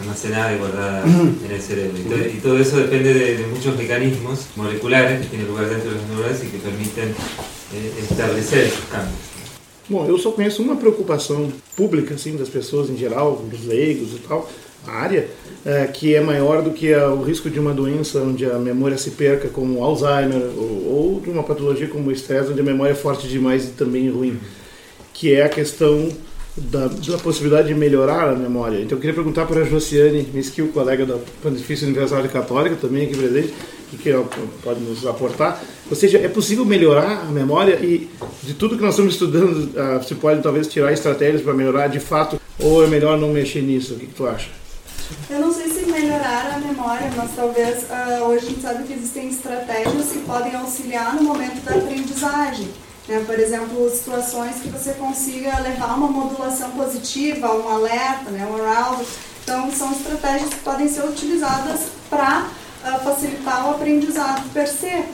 almacenada 0.00 0.54
y 0.54 0.58
guardada 0.58 1.04
en 1.04 1.50
el 1.50 1.60
cerebro. 1.60 1.98
Y 1.98 2.02
todo, 2.02 2.18
y 2.18 2.40
todo 2.42 2.58
eso 2.58 2.78
depende 2.78 3.12
de, 3.12 3.36
de 3.38 3.46
muchos 3.46 3.76
mecanismos 3.76 4.46
moleculares 4.56 5.20
que 5.20 5.26
tienen 5.26 5.48
lugar 5.48 5.68
dentro 5.68 5.90
de 5.90 5.96
las 5.96 6.08
neuronas 6.08 6.44
y 6.44 6.46
que 6.48 6.58
permiten 6.58 7.08
eh, 7.08 8.04
establecer 8.08 8.66
esos 8.66 8.84
cambios. 8.90 9.30
Bom, 9.90 10.06
eu 10.06 10.16
só 10.18 10.30
conheço 10.30 10.62
uma 10.62 10.76
preocupação 10.76 11.52
pública, 11.74 12.14
assim, 12.14 12.36
das 12.36 12.48
pessoas 12.48 12.88
em 12.88 12.96
geral, 12.96 13.44
dos 13.50 13.66
leigos 13.66 14.12
e 14.14 14.20
tal, 14.20 14.48
área, 14.86 15.28
é, 15.64 15.86
que 15.86 16.14
é 16.14 16.20
maior 16.20 16.62
do 16.62 16.70
que 16.70 16.92
a- 16.92 17.08
o 17.08 17.22
risco 17.22 17.50
de 17.50 17.60
uma 17.60 17.72
doença 17.72 18.18
onde 18.20 18.44
a 18.46 18.58
memória 18.58 18.96
se 18.96 19.10
perca, 19.10 19.48
como 19.48 19.82
Alzheimer, 19.84 20.42
ou, 20.56 21.14
ou 21.14 21.20
de 21.20 21.30
uma 21.30 21.42
patologia 21.42 21.88
como 21.88 22.08
o 22.08 22.12
estresse, 22.12 22.50
onde 22.50 22.60
a 22.60 22.64
memória 22.64 22.92
é 22.92 22.96
forte 22.96 23.28
demais 23.28 23.64
e 23.64 23.70
também 23.72 24.10
ruim, 24.10 24.38
que 25.12 25.34
é 25.34 25.44
a 25.44 25.48
questão 25.48 26.08
da, 26.56 26.88
da 26.88 27.18
possibilidade 27.18 27.68
de 27.68 27.74
melhorar 27.74 28.28
a 28.30 28.34
memória. 28.34 28.78
Então 28.80 28.96
eu 28.96 29.00
queria 29.00 29.14
perguntar 29.14 29.46
para 29.46 29.60
a 29.60 29.64
Josiane 29.64 30.28
Miskil, 30.32 30.68
colega 30.68 31.06
da 31.06 31.18
Pontifícia 31.42 31.86
Universidade 31.86 32.28
Católica, 32.28 32.76
também 32.76 33.04
aqui 33.04 33.16
presente, 33.16 33.54
que, 33.90 34.12
pode 34.62 34.80
nos 34.80 35.06
aportar. 35.06 35.62
Ou 35.88 35.96
seja, 35.96 36.18
é 36.18 36.28
possível 36.28 36.64
melhorar 36.64 37.22
a 37.22 37.30
memória 37.32 37.74
e 37.82 38.08
de 38.42 38.54
tudo 38.54 38.76
que 38.76 38.82
nós 38.82 38.94
estamos 38.94 39.14
estudando, 39.14 39.70
ah, 39.76 40.00
se 40.02 40.14
pode 40.14 40.42
talvez 40.42 40.68
tirar 40.68 40.92
estratégias 40.92 41.42
para 41.42 41.52
melhorar 41.52 41.88
de 41.88 41.98
fato, 41.98 42.40
ou 42.58 42.84
é 42.84 42.86
melhor 42.86 43.18
não 43.18 43.32
mexer 43.32 43.62
nisso? 43.62 43.94
O 43.94 43.96
que, 43.98 44.06
que 44.06 44.14
tu 44.14 44.26
acha? 44.26 44.59
Eu 45.28 45.40
não 45.40 45.52
sei 45.52 45.68
se 45.68 45.86
melhorar 45.86 46.52
a 46.54 46.58
memória, 46.58 47.10
mas 47.16 47.30
talvez 47.34 47.90
ah, 47.90 48.24
hoje 48.24 48.46
a 48.46 48.48
gente 48.50 48.62
sabe 48.62 48.84
que 48.84 48.92
existem 48.92 49.28
estratégias 49.28 50.10
que 50.10 50.18
podem 50.20 50.54
auxiliar 50.54 51.14
no 51.14 51.22
momento 51.22 51.62
da 51.64 51.76
aprendizagem. 51.76 52.68
né? 53.08 53.22
Por 53.24 53.38
exemplo, 53.38 53.90
situações 53.90 54.56
que 54.56 54.68
você 54.68 54.92
consiga 54.94 55.60
levar 55.60 55.96
uma 55.96 56.08
modulação 56.08 56.70
positiva, 56.70 57.54
um 57.54 57.68
alerta, 57.68 58.30
né? 58.30 58.46
um 58.46 58.56
arousal. 58.56 59.04
Então, 59.42 59.70
são 59.72 59.90
estratégias 59.92 60.50
que 60.50 60.60
podem 60.60 60.88
ser 60.88 61.04
utilizadas 61.04 61.80
para 62.08 62.48
facilitar 63.04 63.66
o 63.66 63.70
aprendizado 63.70 64.48
per 64.52 64.68
se. 64.68 65.04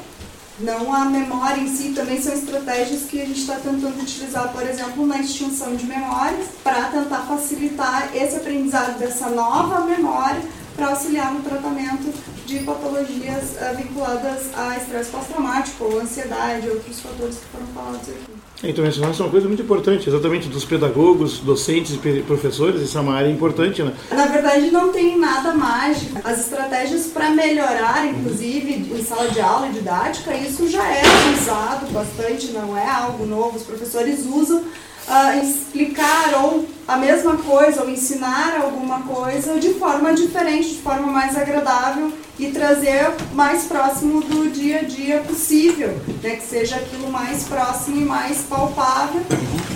Não 0.58 0.90
a 0.90 1.04
memória 1.04 1.60
em 1.60 1.68
si, 1.68 1.92
também 1.92 2.20
são 2.20 2.32
estratégias 2.32 3.02
que 3.02 3.20
a 3.20 3.26
gente 3.26 3.40
está 3.40 3.56
tentando 3.56 4.00
utilizar, 4.00 4.50
por 4.52 4.62
exemplo, 4.62 5.06
na 5.06 5.18
extinção 5.18 5.76
de 5.76 5.84
memórias, 5.84 6.46
para 6.64 6.84
tentar 6.84 7.26
facilitar 7.26 8.10
esse 8.16 8.36
aprendizado 8.36 8.98
dessa 8.98 9.28
nova 9.28 9.84
memória 9.84 10.40
para 10.74 10.88
auxiliar 10.88 11.32
no 11.32 11.42
tratamento 11.42 12.12
de 12.46 12.60
patologias 12.60 13.56
eh, 13.60 13.74
vinculadas 13.76 14.46
a 14.56 14.76
estresse 14.78 15.10
pós-traumático, 15.10 15.84
ou 15.84 16.00
ansiedade, 16.00 16.68
outros 16.70 17.00
fatores 17.00 17.36
que 17.36 17.46
foram 17.46 17.66
falados 17.74 18.08
aqui. 18.08 18.35
Então, 18.64 18.82
mencionaste 18.82 19.20
uma 19.20 19.30
coisa 19.30 19.46
muito 19.46 19.62
importante, 19.62 20.08
exatamente 20.08 20.48
dos 20.48 20.64
pedagogos, 20.64 21.40
docentes 21.40 21.94
e 21.94 22.22
professores, 22.22 22.80
isso 22.80 22.96
é 22.96 23.00
uma 23.00 23.14
área 23.14 23.30
importante, 23.30 23.82
né? 23.82 23.92
Na 24.10 24.26
verdade, 24.26 24.70
não 24.70 24.90
tem 24.90 25.18
nada 25.18 25.52
mágico. 25.52 26.18
As 26.24 26.40
estratégias 26.40 27.06
para 27.08 27.30
melhorar, 27.30 28.06
inclusive, 28.06 28.94
em 28.98 29.04
sala 29.04 29.28
de 29.28 29.40
aula 29.40 29.68
e 29.68 29.72
didática, 29.72 30.34
isso 30.34 30.68
já 30.68 30.86
é 30.88 31.02
usado 31.38 31.92
bastante, 31.92 32.46
não 32.48 32.76
é 32.76 32.88
algo 32.88 33.26
novo. 33.26 33.58
Os 33.58 33.62
professores 33.62 34.24
usam 34.24 34.64
uh, 35.08 35.42
explicar 35.42 36.42
ou 36.42 36.66
a 36.86 36.96
mesma 36.96 37.36
coisa 37.36 37.82
ou 37.82 37.90
ensinar 37.90 38.60
alguma 38.60 39.02
coisa 39.02 39.58
de 39.58 39.74
forma 39.74 40.14
diferente, 40.14 40.68
de 40.68 40.82
forma 40.82 41.08
mais 41.08 41.36
agradável 41.36 42.12
e 42.38 42.50
trazer 42.50 43.12
mais 43.32 43.64
próximo 43.64 44.20
do 44.20 44.50
dia 44.50 44.80
a 44.80 44.82
dia 44.82 45.20
possível, 45.20 45.98
né? 46.22 46.36
que 46.36 46.44
seja 46.44 46.76
aquilo 46.76 47.10
mais 47.10 47.44
próximo 47.44 48.00
e 48.00 48.04
mais 48.04 48.42
palpável 48.42 49.22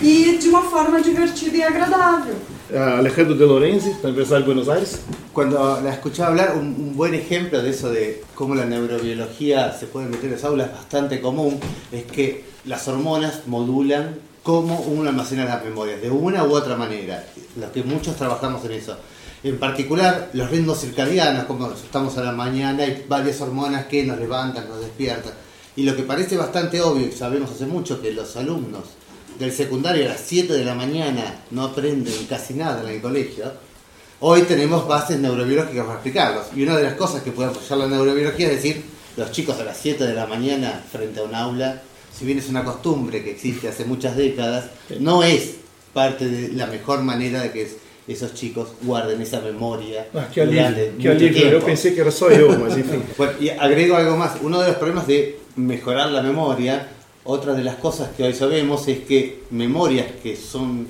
e 0.02 0.36
de 0.36 0.48
uma 0.48 0.62
forma 0.62 1.00
divertida 1.00 1.56
e 1.56 1.62
agradável. 1.62 2.36
Alejandro 2.76 3.34
de 3.34 3.46
Lorenzi, 3.46 3.90
Universidad 4.02 4.38
de 4.38 4.44
Buenos 4.44 4.68
Aires. 4.68 5.00
Cuando 5.32 5.80
la 5.82 5.92
escuchaba 5.92 6.28
hablar, 6.28 6.56
un, 6.56 6.66
un, 6.66 6.96
buen 6.96 7.14
ejemplo 7.14 7.60
de 7.62 7.70
eso 7.70 7.90
de 7.90 8.22
cómo 8.34 8.54
la 8.54 8.64
neurobiología 8.64 9.72
se 9.72 9.86
puede 9.86 10.06
meter 10.06 10.26
en 10.26 10.32
las 10.32 10.44
aulas, 10.44 10.72
bastante 10.72 11.20
común, 11.20 11.58
es 11.90 12.04
que 12.04 12.44
las 12.64 12.86
hormonas 12.86 13.46
modulan 13.46 14.18
cómo 14.42 14.80
uno 14.80 15.10
almacena 15.10 15.44
las 15.44 15.64
memorias, 15.64 16.00
de 16.00 16.10
una 16.10 16.44
u 16.44 16.52
otra 16.52 16.76
manera. 16.76 17.24
Los 17.58 17.70
que 17.70 17.82
muchos 17.82 18.16
trabajamos 18.16 18.64
en 18.64 18.72
eso. 18.72 18.96
En 19.42 19.58
particular, 19.58 20.30
los 20.34 20.50
ritmos 20.50 20.80
circadianos, 20.80 21.44
como 21.44 21.72
estamos 21.72 22.16
a 22.18 22.22
la 22.22 22.32
mañana, 22.32 22.84
hay 22.84 23.04
varias 23.08 23.40
hormonas 23.40 23.86
que 23.86 24.04
nos 24.04 24.18
levantan, 24.18 24.68
nos 24.68 24.80
despiertan. 24.80 25.32
Y 25.76 25.82
lo 25.84 25.96
que 25.96 26.02
parece 26.02 26.36
bastante 26.36 26.80
obvio, 26.80 27.06
y 27.06 27.12
sabemos 27.12 27.50
hace 27.50 27.66
mucho, 27.66 28.00
que 28.00 28.12
los 28.12 28.36
alumnos 28.36 28.84
del 29.38 29.52
secundario 29.52 30.04
a 30.04 30.08
las 30.08 30.20
7 30.20 30.52
de 30.52 30.64
la 30.64 30.74
mañana 30.74 31.42
no 31.50 31.64
aprenden 31.64 32.26
casi 32.28 32.54
nada 32.54 32.82
en 32.82 32.88
el 32.88 33.00
colegio, 33.00 33.52
hoy 34.20 34.42
tenemos 34.42 34.86
bases 34.86 35.18
neurobiológicas 35.18 35.84
para 35.84 35.94
explicarlos. 35.94 36.46
Y 36.54 36.62
una 36.62 36.76
de 36.76 36.84
las 36.84 36.94
cosas 36.94 37.22
que 37.22 37.32
puede 37.32 37.50
apoyar 37.50 37.78
la 37.78 37.86
neurobiología 37.86 38.48
es 38.48 38.56
decir, 38.56 38.84
los 39.16 39.32
chicos 39.32 39.58
a 39.58 39.64
las 39.64 39.76
7 39.76 40.04
de 40.04 40.14
la 40.14 40.26
mañana 40.26 40.82
frente 40.90 41.20
a 41.20 41.24
un 41.24 41.34
aula, 41.34 41.82
si 42.16 42.24
bien 42.24 42.38
es 42.38 42.48
una 42.48 42.64
costumbre 42.64 43.22
que 43.22 43.30
existe 43.30 43.68
hace 43.68 43.84
muchas 43.84 44.16
décadas, 44.16 44.66
no 44.98 45.22
es 45.22 45.54
parte 45.92 46.28
de 46.28 46.48
la 46.52 46.66
mejor 46.66 47.02
manera 47.02 47.42
de 47.42 47.52
que 47.52 47.68
esos 48.08 48.34
chicos 48.34 48.68
guarden 48.82 49.20
esa 49.20 49.40
memoria. 49.40 50.06
Ah, 50.14 50.28
que 50.32 50.42
alivio, 50.42 50.98
que 51.00 51.08
alivio. 51.08 51.50
yo 51.50 51.64
pensé 51.64 51.94
que 51.94 52.00
era 52.00 52.10
solo 52.10 52.36
yo, 52.36 52.58
bueno, 53.16 53.32
y 53.40 53.50
agrego 53.50 53.96
algo 53.96 54.16
más, 54.16 54.32
uno 54.42 54.60
de 54.60 54.68
los 54.68 54.76
problemas 54.76 55.06
de 55.06 55.38
mejorar 55.56 56.10
la 56.10 56.22
memoria 56.22 56.88
otra 57.24 57.54
de 57.54 57.64
las 57.64 57.76
cosas 57.76 58.10
que 58.16 58.22
hoy 58.22 58.34
sabemos 58.34 58.88
es 58.88 59.00
que 59.00 59.44
memorias 59.50 60.06
que 60.22 60.36
son 60.36 60.88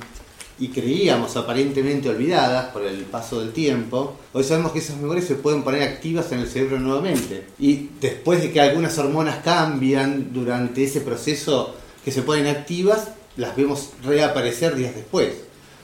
y 0.61 0.69
creíamos 0.69 1.37
aparentemente 1.37 2.11
olvidadas 2.11 2.67
por 2.67 2.85
el 2.85 3.05
paso 3.05 3.41
del 3.41 3.53
tiempo, 3.53 4.17
hoy 4.35 4.45
sabemos 4.45 4.73
que 4.73 4.81
esas 4.81 4.99
memorias 4.99 5.27
se 5.27 5.35
pueden 5.35 5.63
poner 5.63 5.83
activas 5.83 6.31
en 6.33 6.41
el 6.41 6.49
cerebro 6.49 6.79
nuevamente. 6.79 7.47
Y 7.59 7.89
después 7.99 8.43
de 8.43 8.53
que 8.53 8.61
algunas 8.61 8.99
hormonas 8.99 9.39
cambian 9.43 10.35
durante 10.35 10.85
ese 10.85 11.01
proceso 11.01 11.75
que 12.05 12.13
se 12.13 12.21
ponen 12.21 12.47
activas, 12.47 13.09
las 13.37 13.57
vemos 13.57 13.91
reaparecer 14.05 14.75
días 14.77 14.95
después. 14.95 15.33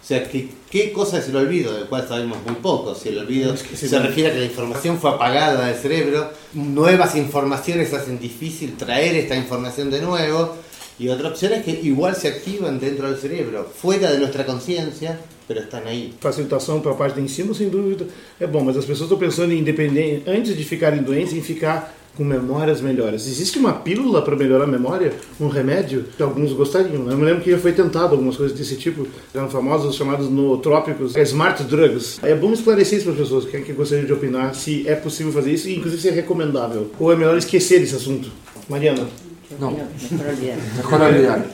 O 0.07 0.09
sea, 0.09 0.23
¿qué, 0.23 0.49
¿qué 0.71 0.92
cosa 0.92 1.19
es 1.19 1.29
el 1.31 1.35
olvido? 1.35 1.75
Del 1.75 1.87
cual 1.87 2.07
sabemos 2.07 2.38
muy 2.47 2.55
poco. 2.55 2.95
Si 2.95 3.09
el 3.09 3.19
olvido 3.19 3.53
es 3.53 3.64
que 3.64 3.77
se, 3.77 3.88
se 3.88 3.99
refiere 3.99 4.31
a 4.31 4.33
que 4.35 4.38
la 4.38 4.45
información 4.45 5.01
fue 5.01 5.11
apagada 5.11 5.66
del 5.66 5.75
cerebro, 5.75 6.31
nuevas 6.53 7.16
informaciones 7.16 7.92
hacen 7.92 8.21
difícil 8.21 8.77
traer 8.77 9.16
esta 9.16 9.35
información 9.35 9.90
de 9.90 10.01
nuevo. 10.01 10.55
Y 10.97 11.09
otra 11.09 11.31
opción 11.31 11.55
es 11.55 11.64
que 11.64 11.73
igual 11.73 12.14
se 12.14 12.29
activan 12.29 12.79
dentro 12.79 13.11
del 13.11 13.19
cerebro, 13.19 13.69
fuera 13.69 14.12
de 14.12 14.19
nuestra 14.19 14.47
conciencia, 14.47 15.19
pero 15.49 15.62
están 15.62 15.88
aí. 15.88 16.14
Facilitação 16.21 16.81
para 16.81 16.92
a 16.92 16.95
parte 16.95 17.16
de 17.16 17.23
ensino, 17.23 17.53
sem 17.53 17.69
dúvida, 17.69 18.07
é 18.38 18.47
bom, 18.47 18.62
mas 18.62 18.77
as 18.77 18.85
pessoas 18.85 19.11
estão 19.11 19.19
pensando 19.19 19.53
em 19.53 19.59
independente, 19.59 20.23
antes 20.31 20.57
de 20.57 20.62
ficarem 20.62 21.03
doentes, 21.03 21.33
em 21.33 21.42
ficar 21.42 21.92
com 22.16 22.24
memórias 22.24 22.81
melhores. 22.81 23.26
Existe 23.26 23.59
uma 23.59 23.72
pílula 23.72 24.22
para 24.22 24.35
melhorar 24.35 24.64
a 24.64 24.66
memória? 24.66 25.12
Um 25.40 25.48
remédio 25.48 26.05
que 26.16 26.22
alguns 26.22 26.52
gostariam? 26.52 27.05
Né? 27.05 27.12
Eu 27.12 27.18
me 27.18 27.24
lembro 27.24 27.42
que 27.42 27.50
já 27.50 27.59
foi 27.59 27.72
tentado 27.72 28.12
algumas 28.12 28.37
coisas 28.37 28.57
desse 28.57 28.76
tipo, 28.76 29.07
eram 29.35 29.48
famosos 29.48 29.94
chamados 29.94 30.29
nootrópicos, 30.31 31.14
é 31.16 31.22
smart 31.22 31.62
drugs. 31.64 32.18
É 32.22 32.35
bom 32.35 32.52
esclarecer 32.52 32.98
isso 32.98 33.05
para 33.05 33.14
as 33.14 33.20
pessoas 33.20 33.44
que, 33.44 33.61
que 33.61 33.72
gostariam 33.72 34.07
de 34.07 34.12
opinar 34.12 34.55
se 34.55 34.88
é 34.88 34.94
possível 34.94 35.33
fazer 35.33 35.52
isso 35.52 35.68
e 35.68 35.76
inclusive 35.76 36.00
se 36.00 36.09
é 36.09 36.12
recomendável. 36.12 36.90
Ou 36.98 37.12
é 37.12 37.16
melhor 37.16 37.37
esquecer 37.37 37.83
esse 37.83 37.94
assunto? 37.94 38.31
Mariana. 38.68 39.26
Não. 39.61 39.70
Mejor 39.70 41.00
olvidar. 41.02 41.46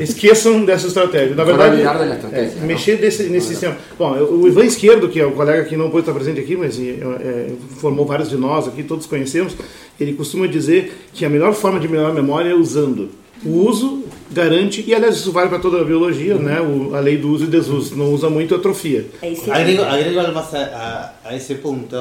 Esqueçam 0.00 0.64
dessa 0.64 0.88
estratégia. 0.88 1.34
Na 1.34 1.44
verdade, 1.44 1.82
é, 2.32 2.50
mexer 2.64 2.96
desse, 2.96 3.24
nesse 3.24 3.48
sistema. 3.48 3.76
Bom, 3.98 4.12
o 4.14 4.48
Ivan 4.48 4.64
Esquerdo, 4.64 5.08
que 5.08 5.20
é 5.20 5.26
o 5.26 5.32
colega 5.32 5.64
que 5.64 5.76
não 5.76 5.88
pode 5.88 6.00
estar 6.00 6.12
presente 6.12 6.40
aqui, 6.40 6.56
mas 6.56 6.78
é, 6.78 7.50
formou 7.78 8.04
vários 8.04 8.28
de 8.28 8.36
nós 8.36 8.66
aqui, 8.66 8.82
todos 8.82 9.06
conhecemos, 9.06 9.56
ele 9.98 10.14
costuma 10.14 10.46
dizer 10.46 10.92
que 11.12 11.24
a 11.24 11.28
melhor 11.28 11.54
forma 11.54 11.78
de 11.78 11.88
melhorar 11.88 12.10
a 12.10 12.14
memória 12.14 12.50
é 12.50 12.54
usando. 12.54 13.10
O 13.44 13.68
uso 13.68 14.04
garante, 14.30 14.82
e 14.86 14.94
aliás 14.94 15.16
isso 15.16 15.30
vale 15.30 15.48
para 15.48 15.58
toda 15.58 15.80
a 15.80 15.84
biologia, 15.84 16.34
né? 16.34 16.60
O, 16.60 16.96
a 16.96 17.00
lei 17.00 17.16
do 17.16 17.28
uso 17.28 17.44
e 17.44 17.46
desuso. 17.46 17.94
Não 17.94 18.12
usa 18.12 18.28
muito, 18.28 18.54
atrofia. 18.54 19.06
Agrego, 19.52 19.82
agrego 19.82 20.32
más 20.32 20.54
a, 20.54 21.12
a, 21.24 21.28
a 21.28 21.36
ese 21.36 21.56
punto. 21.56 21.96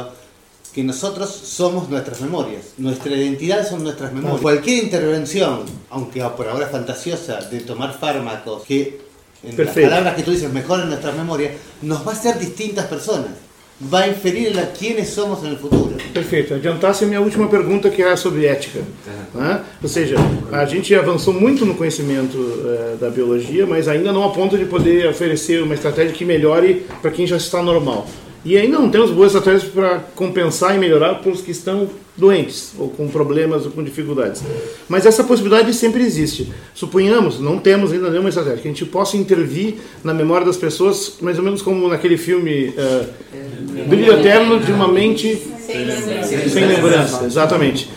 Que 0.76 0.84
nosotros 0.84 1.30
somos 1.30 1.88
nuestras 1.90 2.20
memorias, 2.20 2.74
nuestra 2.78 3.16
identidad 3.16 3.66
son 3.66 3.82
nuestras 3.82 4.12
memorias. 4.12 4.42
Cualquier 4.42 4.84
intervención, 4.84 5.62
aunque 5.90 6.22
por 6.36 6.50
ahora 6.50 6.68
fantasiosa, 6.68 7.40
de 7.50 7.62
tomar 7.62 7.98
fármacos 7.98 8.64
que, 8.64 9.00
en 9.42 9.56
Perfecto. 9.56 9.80
las 9.80 9.90
palabras 9.90 10.16
que 10.16 10.24
tú 10.24 10.32
dices, 10.32 10.52
mejoran 10.52 10.90
nuestras 10.90 11.16
memorias, 11.16 11.54
nos 11.82 12.06
va 12.06 12.12
a 12.12 12.16
hacer 12.16 12.38
distintas 12.38 12.88
personas. 12.88 13.30
Va 13.94 14.02
a 14.02 14.08
inferir 14.10 14.60
a 14.60 14.74
quiénes 14.74 15.10
somos 15.10 15.44
en 15.46 15.52
el 15.52 15.58
futuro. 15.58 15.96
Perfeito. 16.14 16.56
Adiantasse 16.56 17.06
a 17.06 17.08
minha 17.08 17.22
última 17.22 17.50
pergunta, 17.50 17.90
que 17.90 18.02
era 18.02 18.18
sobre 18.18 18.46
ética. 18.46 18.80
Né? 19.34 19.62
Ou 19.82 19.88
seja, 19.88 20.16
a 20.52 20.66
gente 20.66 20.94
avançou 20.94 21.34
muito 21.34 21.66
no 21.66 21.76
conhecimento 21.76 22.38
uh, 22.38 22.98
da 22.98 23.10
biologia, 23.10 23.66
mas 23.66 23.88
ainda 23.88 24.12
não 24.12 24.26
a 24.26 24.30
ponto 24.30 24.58
de 24.58 24.66
poder 24.66 25.08
oferecer 25.08 25.64
uma 25.64 25.74
estratégia 25.74 26.14
que 26.14 26.26
melhore 26.26 26.86
para 27.02 27.12
quem 27.12 27.26
já 27.26 27.38
está 27.38 27.62
normal. 27.62 28.06
E 28.46 28.56
ainda 28.56 28.78
não 28.78 28.92
temos 28.92 29.10
boas 29.10 29.34
estratégias 29.34 29.72
para 29.72 30.00
compensar 30.16 30.76
e 30.76 30.78
melhorar 30.78 31.16
para 31.16 31.32
os 31.32 31.42
que 31.42 31.50
estão 31.50 31.90
doentes, 32.16 32.74
ou 32.78 32.90
com 32.90 33.08
problemas, 33.08 33.66
ou 33.66 33.72
com 33.72 33.84
dificuldades. 33.84 34.44
Mas 34.88 35.08
essa 35.08 35.24
possibilidade 35.24 35.74
sempre 35.74 36.04
existe. 36.04 36.54
Suponhamos, 36.76 37.40
não 37.40 37.58
temos 37.58 37.92
ainda 37.92 38.10
nenhuma 38.12 38.30
estratégia, 38.30 38.62
que 38.62 38.68
a 38.68 38.72
gente 38.72 38.86
possa 38.86 39.18
intervir 39.18 39.78
na 40.04 40.14
memória 40.14 40.46
das 40.46 40.58
pessoas, 40.58 41.18
mais 41.22 41.40
ou 41.40 41.44
menos 41.44 41.64
como 41.64 41.88
naquele 41.90 42.18
filme 42.18 42.68
uh, 42.68 43.88
Brilho 43.90 44.14
Eterno 44.14 44.60
de 44.60 44.72
uma 44.72 44.88
Mente 44.88 45.42
sem 45.66 45.84
lembrança. 45.84 46.50
Sem 46.50 46.68
lembrança, 46.68 47.26
exatamente. 47.26 47.90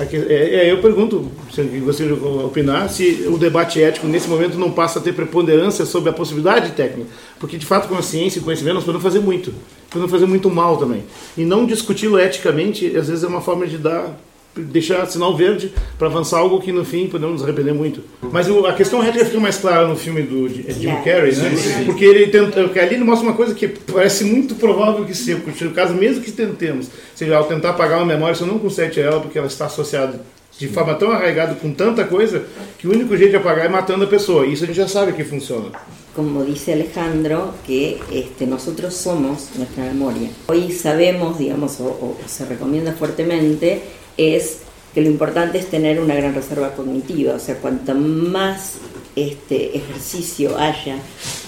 É, 0.00 0.66
é, 0.66 0.72
eu 0.72 0.78
pergunto, 0.78 1.30
se 1.52 1.62
você 1.80 2.10
opinar, 2.10 2.88
se 2.88 3.26
o 3.28 3.36
debate 3.36 3.82
ético 3.82 4.06
nesse 4.06 4.28
momento 4.28 4.56
não 4.56 4.70
passa 4.70 4.98
a 4.98 5.02
ter 5.02 5.12
preponderância 5.12 5.84
sobre 5.84 6.08
a 6.08 6.12
possibilidade 6.12 6.72
técnica. 6.72 7.10
Porque, 7.38 7.58
de 7.58 7.66
fato, 7.66 7.86
com 7.86 7.96
a 7.96 8.02
ciência 8.02 8.38
e 8.38 8.42
conhecimento, 8.42 8.76
nós 8.76 8.84
podemos 8.84 9.02
fazer 9.02 9.20
muito. 9.20 9.52
Podemos 9.90 10.10
fazer 10.10 10.26
muito 10.26 10.48
mal 10.48 10.76
também. 10.76 11.02
E 11.36 11.44
não 11.44 11.66
discuti-lo 11.66 12.18
eticamente, 12.18 12.86
às 12.96 13.08
vezes, 13.08 13.24
é 13.24 13.26
uma 13.26 13.40
forma 13.40 13.66
de 13.66 13.76
dar 13.76 14.16
deixar 14.56 15.06
sinal 15.06 15.36
verde 15.36 15.72
para 15.98 16.08
avançar 16.08 16.38
algo 16.38 16.60
que 16.60 16.72
no 16.72 16.84
fim 16.84 17.06
podemos 17.06 17.40
nos 17.40 17.44
arrepender 17.44 17.72
muito. 17.72 18.02
Mas 18.20 18.48
o, 18.48 18.66
a 18.66 18.72
questão 18.72 19.02
ética 19.02 19.24
fica 19.24 19.38
mais 19.38 19.56
clara 19.58 19.86
no 19.86 19.96
filme 19.96 20.22
do 20.22 20.48
Jim 20.48 20.94
Carrey, 21.04 21.34
né? 21.36 21.84
Porque 21.86 22.04
ele 22.04 22.26
tenta, 22.26 22.60
ali 22.60 22.94
ele 22.96 23.04
mostra 23.04 23.28
uma 23.28 23.36
coisa 23.36 23.54
que 23.54 23.68
parece 23.68 24.24
muito 24.24 24.56
provável 24.56 25.04
que 25.04 25.14
seja, 25.14 25.40
no 25.60 25.70
caso 25.70 25.94
mesmo 25.94 26.22
que 26.22 26.32
tentemos, 26.32 26.88
seja 27.14 27.36
ao 27.36 27.44
tentar 27.44 27.70
apagar 27.70 27.98
uma 27.98 28.06
memória, 28.06 28.34
você 28.34 28.44
não 28.44 28.58
consegue 28.58 28.92
tirar 28.92 29.12
ela 29.12 29.20
porque 29.20 29.38
ela 29.38 29.46
está 29.46 29.66
associada 29.66 30.20
de 30.58 30.68
forma 30.68 30.94
tão 30.94 31.10
arraigada 31.10 31.54
com 31.54 31.72
tanta 31.72 32.04
coisa 32.04 32.44
que 32.76 32.86
o 32.86 32.92
único 32.92 33.16
jeito 33.16 33.30
de 33.30 33.36
apagar 33.36 33.64
é 33.64 33.68
matando 33.68 34.04
a 34.04 34.06
pessoa. 34.06 34.44
Isso 34.44 34.64
a 34.64 34.66
gente 34.66 34.76
já 34.76 34.88
sabe 34.88 35.12
que 35.12 35.24
funciona. 35.24 35.70
Como 36.14 36.44
dice 36.44 36.72
Alejandro, 36.72 37.54
que 37.66 38.00
este, 38.12 38.46
nosotros 38.46 38.94
somos 38.94 39.50
nuestra 39.56 39.84
memoria. 39.84 40.28
Hoy 40.48 40.72
sabemos, 40.72 41.38
digamos, 41.38 41.78
o, 41.80 42.16
se 42.26 42.44
recomienda 42.46 42.92
fuertemente 42.92 43.82
es 44.16 44.58
que 44.92 45.02
lo 45.02 45.08
importante 45.08 45.58
es 45.58 45.70
tener 45.70 46.00
una 46.00 46.16
gran 46.16 46.34
reserva 46.34 46.74
cognitiva, 46.74 47.34
o 47.34 47.38
sea, 47.38 47.56
cuanto 47.56 47.94
más 47.94 48.74
este 49.14 49.76
ejercicio 49.76 50.58
haya 50.58 50.96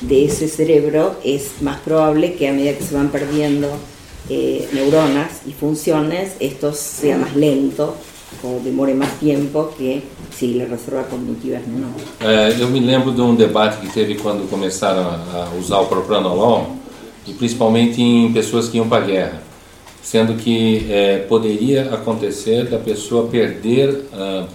de 0.01 0.27
ese 0.27 0.46
cerebro, 0.48 1.16
es 1.25 1.61
más 1.61 1.81
probable 1.81 2.35
que 2.35 2.48
a 2.48 2.53
medida 2.53 2.77
que 2.77 2.85
se 2.85 2.94
van 2.94 3.11
perdiendo 3.11 3.68
eh, 4.29 4.68
neuronas 4.72 5.40
y 5.46 5.53
funciones, 5.53 6.35
esto 6.38 6.72
sea 6.72 7.18
más 7.18 7.35
lento 7.35 7.96
demore 8.62 8.95
mais 8.95 9.12
tempo 9.18 9.73
que 9.77 10.03
se 10.31 10.61
a 10.61 10.66
reserva 10.66 11.05
cognitiva 11.05 11.57
é 11.57 11.62
menor. 11.66 11.90
É, 12.21 12.61
eu 12.61 12.68
me 12.68 12.81
lembro 12.81 13.12
de 13.12 13.21
um 13.21 13.35
debate 13.35 13.81
que 13.81 13.92
teve 13.92 14.16
quando 14.16 14.49
começaram 14.49 15.03
a 15.03 15.51
usar 15.59 15.79
o 15.81 15.87
propranolol, 15.87 16.77
e 17.27 17.33
principalmente 17.33 18.03
em 18.03 18.33
pessoas 18.33 18.68
que 18.68 18.79
iam 18.79 18.88
para 18.88 19.05
a 19.05 19.07
guerra 19.07 19.53
sendo 20.03 20.35
que 20.35 20.87
é, 20.90 21.18
poderia 21.18 21.95
acontecer 21.95 22.66
da 22.66 22.79
pessoa 22.79 23.29
perder, 23.29 24.05
ah, 24.12 24.47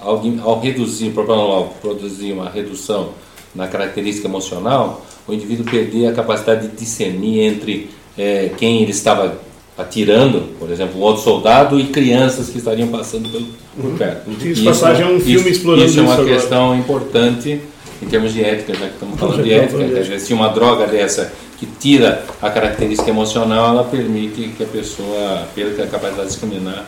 ao, 0.00 0.22
ao, 0.42 0.60
reduzir, 0.60 1.08
o 1.08 1.12
propranolol 1.12 1.74
produzir 1.82 2.32
uma 2.32 2.48
redução 2.48 3.10
na 3.54 3.66
característica 3.66 4.28
emocional, 4.28 5.04
o 5.26 5.32
indivíduo 5.34 5.64
perder 5.64 6.06
a 6.06 6.12
capacidade 6.12 6.68
de 6.68 6.76
discernir 6.76 7.40
entre 7.40 7.90
é, 8.16 8.50
quem 8.56 8.82
ele 8.82 8.92
estava 8.92 9.38
atirando, 9.76 10.42
por 10.58 10.70
exemplo, 10.70 11.00
um 11.00 11.02
outro 11.02 11.22
soldado 11.22 11.80
e 11.80 11.86
crianças 11.86 12.48
que 12.48 12.58
estariam 12.58 12.88
passando 12.88 13.28
pelo, 13.30 13.46
por 13.74 13.90
uhum. 13.90 13.96
perto. 13.96 14.30
Isso, 14.46 14.64
passagem 14.64 15.02
é 15.02 15.08
um 15.08 15.20
filme 15.20 15.40
isso, 15.40 15.48
explorando 15.48 15.86
isso. 15.86 15.98
é 15.98 16.02
uma 16.02 16.24
questão 16.24 16.76
importante 16.76 17.60
em 18.02 18.06
termos 18.06 18.32
de 18.32 18.42
ética, 18.42 18.74
já 18.74 18.86
que 18.86 18.94
estamos 18.94 19.18
falando 19.18 19.42
de 19.42 19.52
ética, 19.54 20.18
se 20.18 20.34
uma 20.34 20.48
droga 20.48 20.86
dessa 20.86 21.32
que 21.58 21.66
tira 21.66 22.24
a 22.42 22.50
característica 22.50 23.08
emocional, 23.08 23.70
ela 23.70 23.84
permite 23.84 24.48
que 24.56 24.64
a 24.64 24.66
pessoa 24.66 25.46
perca 25.54 25.84
a 25.84 25.86
capacidade 25.86 26.28
de 26.28 26.32
discriminar 26.34 26.86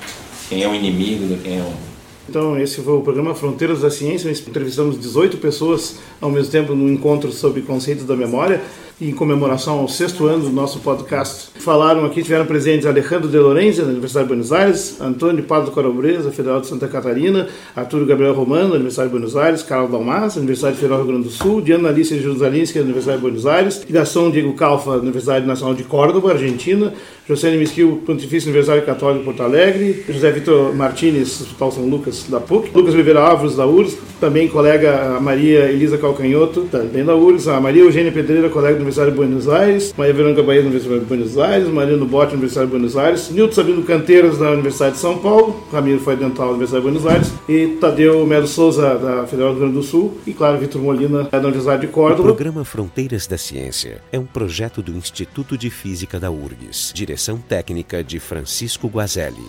quem 0.48 0.62
é 0.62 0.68
o 0.68 0.74
inimigo 0.74 1.38
quem 1.42 1.58
é 1.58 1.62
o 1.62 1.94
então, 2.28 2.58
esse 2.58 2.80
foi 2.80 2.94
o 2.94 3.02
programa 3.02 3.34
Fronteiras 3.34 3.82
da 3.82 3.90
Ciência. 3.90 4.28
Nós 4.28 4.40
entrevistamos 4.40 4.98
18 4.98 5.36
pessoas 5.36 5.96
ao 6.20 6.30
mesmo 6.30 6.50
tempo 6.50 6.74
no 6.74 6.90
encontro 6.90 7.30
sobre 7.30 7.60
conceitos 7.60 8.06
da 8.06 8.16
memória 8.16 8.62
em 9.00 9.10
comemoração 9.12 9.80
ao 9.80 9.88
sexto 9.88 10.26
ano 10.26 10.44
do 10.44 10.50
nosso 10.50 10.78
podcast. 10.78 11.48
Falaram 11.56 12.04
aqui, 12.04 12.22
tiveram 12.22 12.46
presentes 12.46 12.86
Alejandro 12.86 13.28
de 13.28 13.38
Lorenzi, 13.38 13.82
da 13.82 13.88
Universidade 13.88 14.26
de 14.26 14.28
Buenos 14.28 14.52
Aires, 14.52 15.00
Antônio 15.00 15.42
Pado 15.42 15.70
Corobreza, 15.72 16.30
Federal 16.30 16.60
de 16.60 16.68
Santa 16.68 16.86
Catarina, 16.86 17.48
Arturo 17.74 18.06
Gabriel 18.06 18.34
Romano, 18.34 18.68
da 18.68 18.74
Universidade 18.74 19.08
de 19.08 19.12
Buenos 19.12 19.36
Aires, 19.36 19.62
Carlos 19.62 19.90
Dalmas, 19.90 20.34
da 20.34 20.40
Universidade 20.40 20.76
Federal 20.76 20.98
do 20.98 21.04
Rio 21.04 21.12
Grande 21.12 21.28
do 21.28 21.34
Sul, 21.34 21.60
Diana 21.60 21.88
Alice 21.88 22.16
Jerusalinski, 22.16 22.78
da 22.78 22.84
Universidade 22.84 23.18
de 23.18 23.22
Buenos 23.22 23.46
Aires, 23.46 23.84
Gastão 23.90 24.30
Diego 24.30 24.52
Calfa, 24.54 24.92
da 24.92 24.98
Universidade 24.98 25.44
Nacional 25.44 25.74
de 25.74 25.82
Córdoba, 25.82 26.32
Argentina, 26.32 26.92
José 27.26 27.56
Misquil, 27.56 28.02
Pontifício 28.04 28.48
Universitário 28.48 28.84
Católico 28.84 29.20
de 29.20 29.24
Porto 29.24 29.42
Alegre, 29.42 30.04
José 30.06 30.30
Vitor 30.30 30.74
Martins, 30.74 31.40
Hospital 31.40 31.72
São 31.72 31.88
Lucas, 31.88 32.26
da 32.28 32.38
PUC, 32.38 32.70
Lucas 32.74 32.94
Oliveira 32.94 33.20
Alves, 33.20 33.56
da 33.56 33.66
URSS, 33.66 33.98
também 34.20 34.46
colega 34.46 35.18
Maria 35.20 35.70
Elisa 35.70 35.96
Calcanhoto, 35.96 36.68
também 36.70 37.04
da 37.04 37.16
URSS, 37.16 37.48
a 37.48 37.60
Maria 37.60 37.82
Eugênia 37.82 38.12
Pedreira, 38.12 38.50
colega 38.50 38.78
da 38.78 38.83
Universidade 38.84 39.10
de 39.10 39.16
Buenos 39.16 39.48
Aires, 39.48 39.94
Maria 39.96 40.14
Verônica 40.14 40.42
Bahia, 40.42 40.62
da 40.62 40.68
Universidade 40.68 41.00
de 41.00 41.06
Buenos 41.06 41.38
Aires, 41.38 41.68
Mariano 41.68 42.06
Botti, 42.06 42.26
da 42.26 42.32
Universidade 42.32 42.66
de 42.66 42.70
Buenos 42.70 42.96
Aires, 42.96 43.30
Nilton 43.30 43.52
Sabino 43.52 43.82
Canteiras, 43.82 44.38
da 44.38 44.50
Universidade 44.50 44.94
de 44.94 45.00
São 45.00 45.18
Paulo, 45.18 45.64
Ramiro 45.72 46.00
foi 46.00 46.16
dental 46.16 46.56
da 46.56 46.64
de 46.64 46.80
Buenos 46.80 47.06
Aires, 47.06 47.32
e 47.48 47.66
Tadeu 47.80 48.26
Melo 48.26 48.46
Souza, 48.46 48.96
da 48.96 49.26
Federal 49.26 49.52
do 49.52 49.58
Rio 49.58 49.70
Grande 49.70 49.74
do 49.74 49.82
Sul, 49.82 50.18
e 50.26 50.32
claro, 50.32 50.58
Vitor 50.58 50.80
Molina, 50.80 51.24
da 51.24 51.38
Universidade 51.38 51.86
de 51.86 51.92
Córdoba. 51.92 52.30
O 52.30 52.34
programa 52.34 52.64
Fronteiras 52.64 53.26
da 53.26 53.38
Ciência 53.38 54.00
é 54.12 54.18
um 54.18 54.26
projeto 54.26 54.82
do 54.82 54.92
Instituto 54.92 55.56
de 55.56 55.70
Física 55.70 56.20
da 56.20 56.30
URGS, 56.30 56.92
direção 56.94 57.38
técnica 57.38 58.04
de 58.04 58.20
Francisco 58.20 58.88
Guazelli. 58.88 59.44